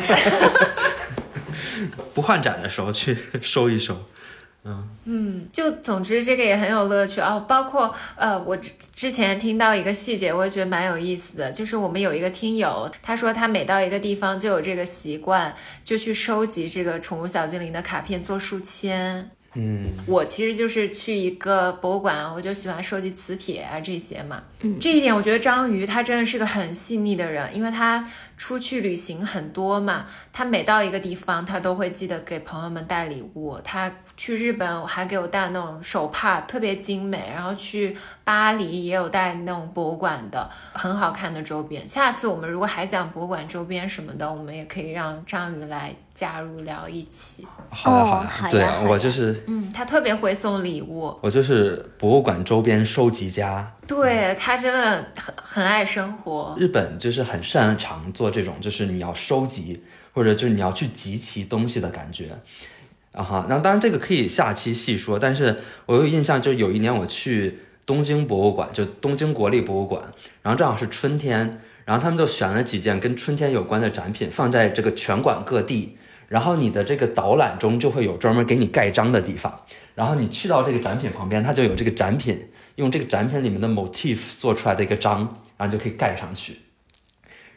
[2.15, 3.97] 不换展的时候去收一收。
[5.53, 19.31] 就总之这个也很有乐趣哦，包括呃，我之之前听到一个细节，我也觉得蛮有意思的，就是我们有一个听友，他说他每到一个地方就有这个习惯，就去收集这个宠物小精灵的卡片做书签。
[19.55, 24.45] 嗯，我其实就是去一个博物馆，我就喜欢收集磁铁啊这些嘛。
[24.61, 33.59] 嗯，这一点我觉得章鱼他真的是个很细腻的人，因为他出去旅行很多嘛，他每到一个地方，他都会记得给朋友们带礼物。
[33.65, 41.89] 他去日本我还给我带那种手帕，特别精美，然后去巴黎也有带那种博物馆的很好看的周边。
[41.89, 47.47] 下次我们如果还讲博物馆周边什么的，我们也可以让章鱼来加入聊一期。
[47.71, 51.19] 好呀哦好对好呀好呀我就是嗯，他特别会送礼物。
[51.23, 53.75] 我就是博物馆周边收集家。
[53.87, 62.39] 对他真的很很爱生活，日本就是很擅长做这种，就是你要收集或者就是你要去集齐东西的感觉。
[63.13, 70.05] 啊哈，那当然这个可以下期细说，但是我有印象，就有一年我去东京博物馆，就东京国立博物馆，
[70.43, 75.97] 然后正好是春天，然后他们就选了几件跟春天有关的展品放在这个全馆各地，
[76.29, 79.61] 然后你的这个导览中就会有专门给你盖章的地方，
[79.97, 86.61] 然后你去到这个展品旁边，它就有这个展品用这个展品里面的 motif 做出来的一个章，然后就可以盖上去。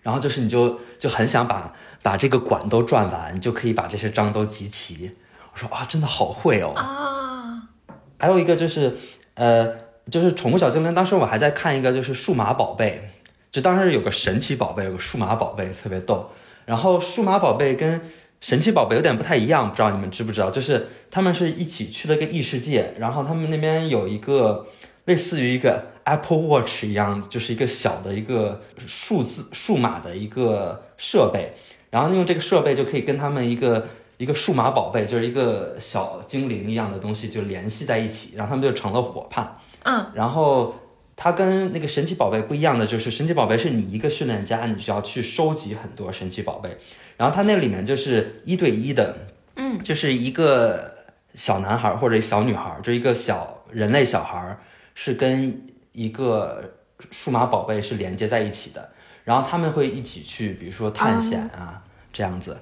[0.01, 5.11] 然后就是你就就很想把把这个馆都转完，你就可以把这些章都集齐。
[5.53, 6.73] 我说啊，真的好会哦！
[6.75, 7.69] 啊，
[8.17, 8.97] 还有一个就是，
[9.35, 9.71] 呃，
[10.09, 10.93] 就是宠物小精灵。
[10.95, 13.09] 当时我还在看一个，就是数码宝贝，
[13.51, 16.31] 就当时有个神奇宝贝，有个数码宝贝，特别逗。
[16.65, 18.01] 然后数码宝贝跟
[18.41, 20.49] 神奇宝贝有点不太一样，不知道你们知不知道？
[20.49, 24.65] 就是他们是一起去了个异世界，然后他们那边有一个
[25.05, 31.53] 类似于一个 Apple Watch 一样，就是一个小的一个数字数码的一个设备，
[31.91, 33.87] 然后用这个设备就可以跟他们一个
[34.23, 39.53] 一个数码宝贝，就是一个小精灵一样的东西，就联系在一起，然后他们就成了伙伴。
[39.83, 40.73] 嗯，然后
[41.13, 46.77] 它跟那个神奇宝贝不一样的就是，神奇宝贝是你一个训练家，你需要去收集很多神奇宝贝，
[47.17, 50.95] 然后它那里面就是一对一的，嗯，就是一个
[51.35, 54.57] 小男孩或者小女孩，就一个小人类小孩
[54.95, 55.61] 是跟
[55.91, 56.63] 一个
[57.11, 58.89] 数码宝贝是连接在一起的，
[59.25, 62.57] 然后他们会一起去，比如说探险啊、这样子，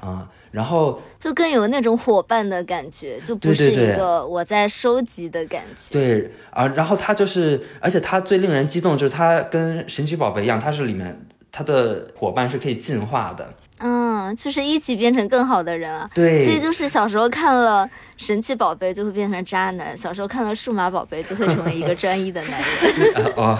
[0.00, 5.92] 啊、然后就更有那种伙伴的感觉，就不是一个我在收集的感觉。
[5.92, 13.52] 对啊，然后他就是，而且他最令人激动就是他跟神奇宝贝一样，他是里面他的伙伴是可以进化的。
[13.82, 16.10] 嗯，就是一起变成更好的人啊。
[16.14, 17.88] 对所以就是小时候看了
[18.18, 23.12] 神奇宝贝就会变成渣男，小时候看了数码宝贝就会成为一个专一的男人。
[23.14, 23.58] 呃哦，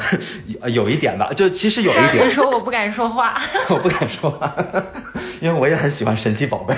[0.58, 4.54] 有有一点吧，就其实有一点， 说我不敢说话， 我不敢说话，
[5.40, 6.74] 因为我也很喜欢神奇宝贝，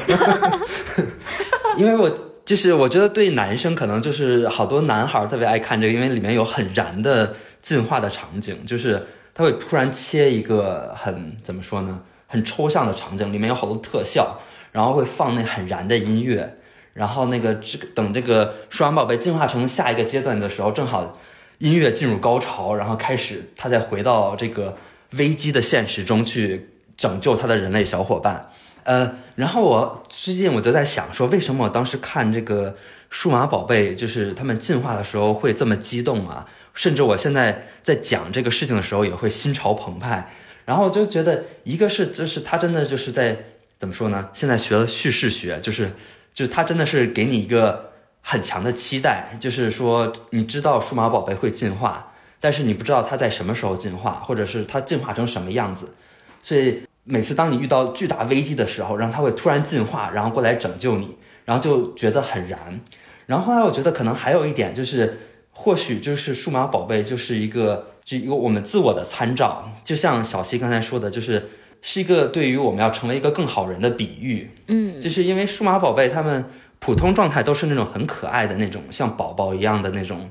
[1.76, 2.10] 因为我
[2.44, 14.38] 就是我觉得对男生可能就是好多男孩特别爱看这个，因为里面有很燃的进化的场景，就是他会突然切一个很怎么说呢，很抽象的场景，里面有好多特效，
[14.70, 16.58] 然后会放那很燃的音乐，
[16.94, 21.18] 然后那个这个等这个数码宝贝进化成下一个阶段的时候，正好
[21.58, 24.76] 音乐进入高潮，然后开始他再回到这个
[25.12, 28.50] 危机的现实中去拯救他的人类小伙伴。
[28.84, 32.76] 呃，然后我最近我就在想说，为什么我当时看这个
[33.10, 36.46] 数码宝贝，就是他们进化的时候会这么激动啊？
[36.74, 40.32] 甚至我现在在讲这个事情的时候也会心潮澎湃。
[40.64, 43.36] 然后我就觉得，一个是就是他真的就是在
[43.78, 44.28] 怎么说呢？
[44.32, 45.90] 现在学了叙事学，就是
[46.32, 55.92] 就是他真的是给你一个很强的期待，就是说你知道数码宝贝会进化，但是你不知道它在什么时候进化，或者是它进化成什么样子。
[56.40, 62.80] 所以每次当你遇到巨大危机的时候，然后它会突然进化，然后过来拯救你，然后就觉得很燃。
[63.26, 65.18] 然后后来我觉得可能还有一点就是，
[65.50, 71.50] 或许就是数码宝贝就是一个就一个我们自我的参照，就像小溪刚才说的，就是
[71.80, 74.50] 是一个对于我们要成为一个更好人的比喻。
[74.68, 76.44] 嗯，就是因为数码宝贝他们
[76.78, 80.30] 普通状态都是那种很可爱的那种像宝宝一样的那种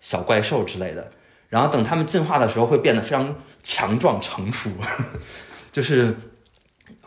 [0.00, 1.10] 小怪兽之类的，
[1.48, 4.70] 然后等他们进化的时候会变得非常强壮成熟，
[5.72, 6.14] 就是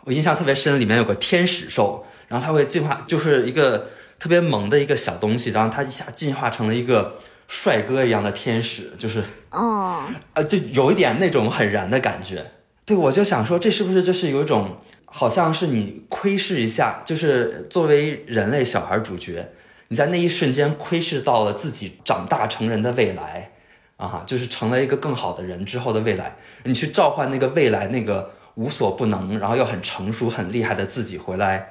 [0.02, 3.88] 我印象特别深，里面有个天使兽，然后它会进化，就是一个
[4.18, 12.52] 特别萌的一个小东西，然后它一下进化成了一个帅哥一样的天使，就是哦，呃，就有一点那种很燃的感觉。
[12.86, 19.52] 对，我就想说，这是不是就是有一种好像是你窥视一下，就是作为人类小孩主角，
[19.88, 23.52] 你在那一瞬间窥视到了自己长大成人的未来，
[23.96, 31.68] 啊哈，就是成了一个更好的人之后的未来，你去召唤那个未来那个无所不能，然后又很成熟、很厉害的自己回来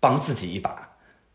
[0.00, 0.90] 帮自己一把，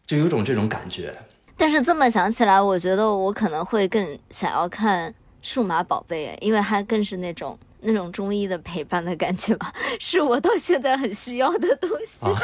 [0.05, 1.15] 就有种这种感觉。
[1.57, 12.25] 但是这么想起来，我觉得我可能会更想要看数码宝贝，因为它更是那种那种中医的陪伴的感觉吧， 是我到现在很需要的东西。
[12.25, 12.39] 啊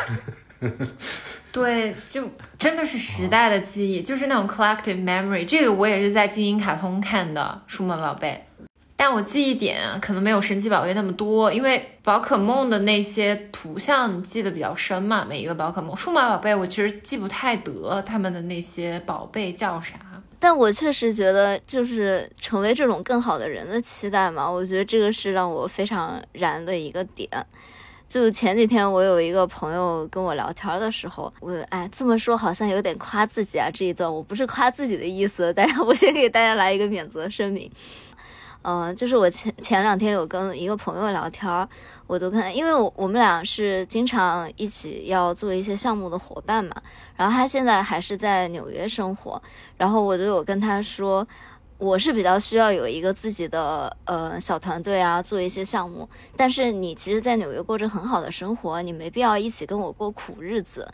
[1.51, 5.45] 对，就真的是时代的记忆，就是那种 collective memory。
[5.45, 8.43] 这个我也是在精英卡通看的《数码宝贝》，
[8.99, 15.95] 但我记忆点可能没有神奇宝贝那么多，因为宝可梦的那些图像记得比较深嘛，每一个宝可梦。
[15.95, 19.95] 数码宝贝我其实记不太得他们的那些宝贝叫啥。
[20.39, 27.29] 但我确实觉得，就是成为这种更好的人的期待嘛，我觉得这个是让我非常燃的一个点。
[28.07, 37.69] 就前几天我有一个朋友跟我聊天的时候，我哎这么说好像有点夸自己啊，这一段我不是夸自己的意思，大家我先给大家来一个免责声明。
[38.63, 41.67] 嗯、就是我前前两天有跟一个朋友聊天儿，
[42.05, 46.75] 我都看，因为我我们俩是经常一起要做一些项目的伙伴嘛，
[47.15, 49.41] 然后他现在还是在纽约生活，
[49.77, 51.25] 然后我就有跟他说，
[51.77, 56.09] 我是比较需要有一个自己的呃小团队啊，做一些项目。
[56.35, 60.87] 但是你其实，在纽约过着很好的生活，你没必要一起跟我过苦日子。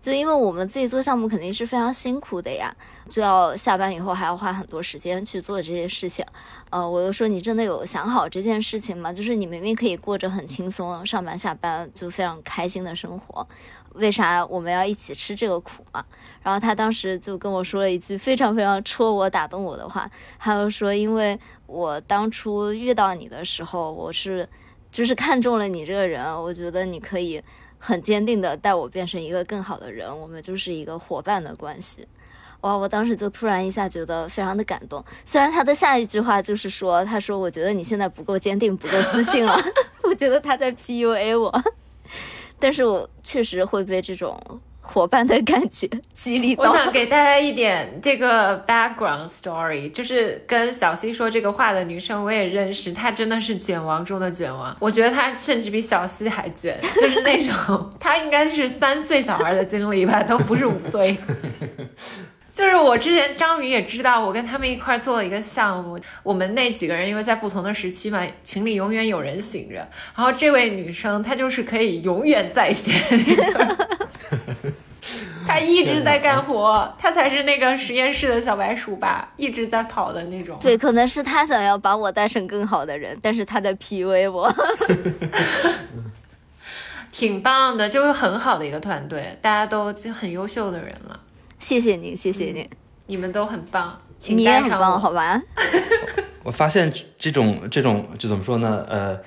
[0.00, 2.74] 就因为我们自己做项目肯定是非常辛苦的呀，
[3.08, 6.24] 就要下班以后还要花很多时间去做这些事情。
[6.70, 9.12] 呃，我就说你真的有想好这件事情吗？
[9.12, 13.46] 就是你明明可以过着很轻松，上班下班就非常开心的生活，
[13.92, 16.02] 为啥我们要一起吃这个苦嘛？
[16.42, 24.48] 然后他当时就跟我说了一句非常非常戳我、打动我的话，他就说，因为我当初遇到你的时候，我是
[24.90, 27.42] 就是看中了你这个人，我觉得你可以
[27.80, 32.06] 很坚定的带我变成一个更好的人，我们就是一个伙伴的关系。
[32.60, 32.76] 哇！
[32.76, 35.02] 我当时就突然一下觉得非常的感动。
[35.24, 39.58] 虽然他的下一句话就是说，他说我觉得你现在不够坚定，不够自信了，
[40.04, 41.64] 我觉得他在 PUA 我，
[42.60, 44.38] 但是我确实会被这种
[44.92, 46.70] 伙伴的感觉激励到。
[46.70, 61.16] 我想给大家一点这个 background story，就是跟小西说这个话的女生我也认识，她真的是卷王中的卷王，我觉得她甚至比小西还卷， 就是那种她应该是三岁小孩的经历吧，都不是五岁。
[62.52, 73.00] 就是我之前张宇也知道，我跟他们一块儿做了一个项目，我们那几个人因为在不同的时区嘛，群里永远有人醒着，然后这位女生她就是可以永远在线。
[75.46, 80.58] 她一直在干活，他才是那个实验室的小白鼠吧，一直在跑的那种。
[80.60, 84.52] 对，可能是他想要把我带成更好的人，但是他在 PUA 我。
[87.10, 91.18] 挺棒的，就是很好的一个团队，大家都就很优秀的人了，
[91.58, 92.66] 谢谢您，谢谢您，
[93.06, 94.98] 你们都很棒，请你也很棒。
[95.00, 95.42] 好吧？
[96.44, 98.86] 我发现这种这种就怎么说呢？
[98.88, 99.20] 呃，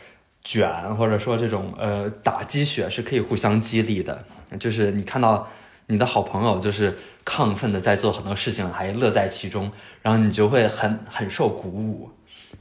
[0.43, 4.23] 卷或者说这种呃打鸡血是可以互相激励的。
[4.59, 5.47] 就是你看到
[5.87, 9.71] 你的好朋友就是亢奋的在做很多事情，还乐在其中，
[10.01, 12.09] 然后你就会很很受鼓舞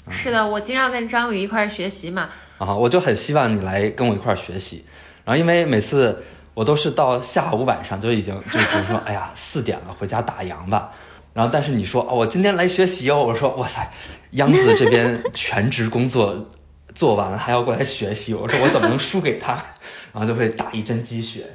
[0.09, 2.29] 是的，我经常跟张宇一块儿学习嘛，
[2.59, 2.75] 啊！
[2.75, 4.85] 我就很希望你来跟我一块儿学习。
[5.25, 6.25] 然后因为每次
[6.55, 10.91] 我都是到下午晚上就已经就比如说哎呀 四点了，回家打烊吧。
[11.35, 13.91] 然后但是你说哦，我今天来学习哦，我说哇塞，
[14.33, 16.51] 央子这边全职工作
[16.95, 19.53] 做完了还要过来学习，我说我怎么能输给他？
[20.13, 21.47] 然后就会打一针鸡血。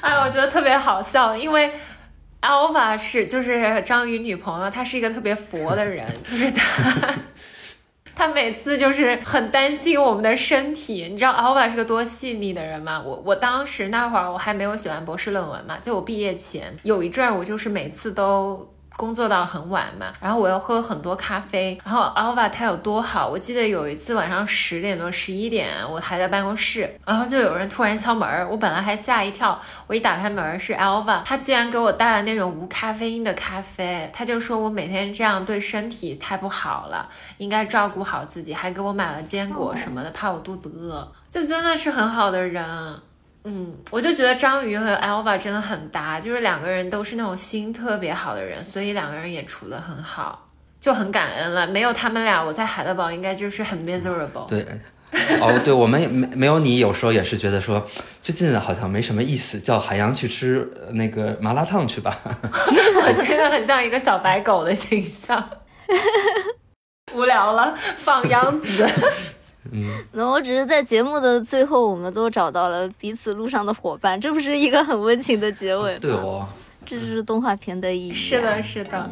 [0.00, 1.72] 哎，我觉得特别好笑，因为
[2.42, 7.14] Alpha 是就是章鱼女朋友，她是一个特别佛的人， 就是她。
[8.18, 12.98] 他每次就是很担心我们的身体，你知道 Alpha 是个多细腻的人吗？
[13.04, 42.64] 我我当时那会儿我还没有写完博士论文嘛，就我毕业前有一阵儿，我就是每次都工作到很晚嘛，然后我又喝很多咖啡，然后 Alva 他有多好，我记得有一次晚上十点多、十一点，我还在办公室，然后就有人突然敲门儿，我本来还吓一跳，我一打开门儿是 Alva，他竟然给我带了那种无咖啡因的咖啡，他就说我每天这样对身体太不好了，应该照顾好自己，还给我买了坚果什么的，怕我肚子饿，就真的是很好的人。
[43.48, 50.48] 嗯，我就觉得章鱼和 Alva 真的很搭，就是两个人都是那种心特别好的人，所以两个人也处得很好，
[50.80, 51.64] 就很感恩了。
[51.64, 54.48] 没有他们俩，我在海德堡应该就是很 miserable。
[54.48, 54.66] 对，
[55.40, 57.86] 哦，对，我们也没没有你，有时候也是觉得说
[58.20, 62.18] 最近好像没什么意思，叫海洋去吃呃那个麻辣烫去吧。
[62.26, 65.50] 我觉得很像一个小白狗的形象。
[67.14, 68.84] 无聊了，放秧子。
[69.72, 75.98] 嗯，那我只是在节目的最后，我们都找到了彼此路上的伙伴，这不是一个很温情的结尾吗？
[76.00, 76.48] 对哦，
[76.84, 78.14] 这就是动画片的意义、啊。
[78.14, 79.10] 是的，是的。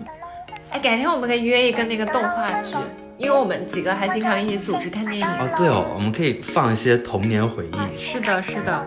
[0.70, 2.74] 哎，改天我们可以约一个那个动画剧，
[3.16, 5.26] 因为我们几个还经常一起组织看电影。
[5.26, 7.96] 哦对哦，我们可以放一些童年回忆。
[7.96, 8.86] 是的，是的。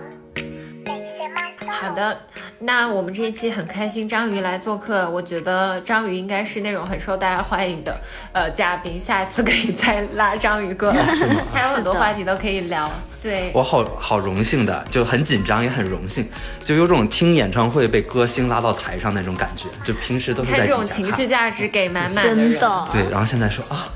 [1.79, 2.19] 好的，
[2.59, 7.95] 那我们这一期很开心章鱼来做客，我觉得章鱼应该是那种很受大家欢迎的
[8.33, 11.05] 呃嘉宾，下一次可以再拉章鱼过来，
[11.53, 12.91] 还有很多话题都可以聊。
[13.21, 16.27] 对，我好好荣幸的，就很紧张也很荣幸，
[16.63, 19.67] 就有种听演唱会被歌星拉到台上那种感觉。
[19.83, 23.87] 就平时都是在这种情绪价值给满满的人真的，对，然后现在说啊，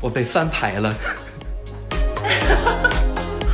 [0.00, 0.94] 我被翻牌了。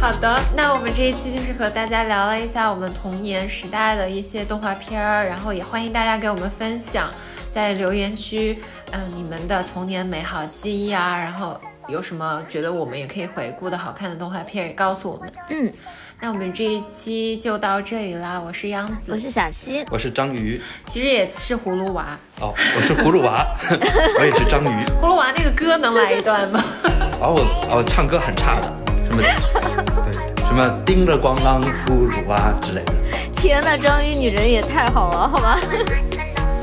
[0.00, 7.10] 好的，那我们这一期就是和大家聊了一下我们童年时代的一些动画片儿，然后也欢迎大家给我们分享，
[7.50, 8.60] 在留言区，
[8.92, 15.32] 嗯、你们的童年美好记忆啊，然后有什么觉得我们也可以回顾的好看的动画片儿也告诉我们。
[15.50, 15.72] 嗯，
[16.20, 23.44] 那我们这一期就到这里啦，我是央子，我是小溪，我是章鱼，其实也是葫芦娃，哦，我是葫芦娃，
[24.20, 24.84] 我也是章鱼。
[25.02, 26.62] 葫芦娃那个歌能来一段吗？
[27.20, 28.87] 哦，我哦，唱歌很差的，什
[29.22, 29.28] 么
[30.04, 32.92] 对，什么叮了咣啷葫芦娃之类的。
[33.34, 35.58] 天呐，章鱼女人也太好了，好吧？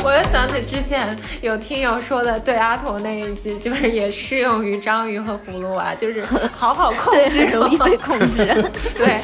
[0.04, 6.24] 我又想起之前有听友说的对阿童那一句，就是也适用于章鱼和葫芦娃，就是
[6.56, 8.46] 好好控，制， 很容易被控制。
[8.96, 9.20] 对，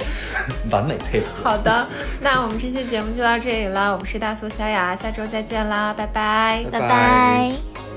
[0.72, 1.28] 完美配合。
[1.44, 1.86] 好的，
[2.20, 6.64] 那我们这期节目就到这里了，我们是大苏小雅，下周再见啦，拜拜。
[6.72, 7.91] 拜拜。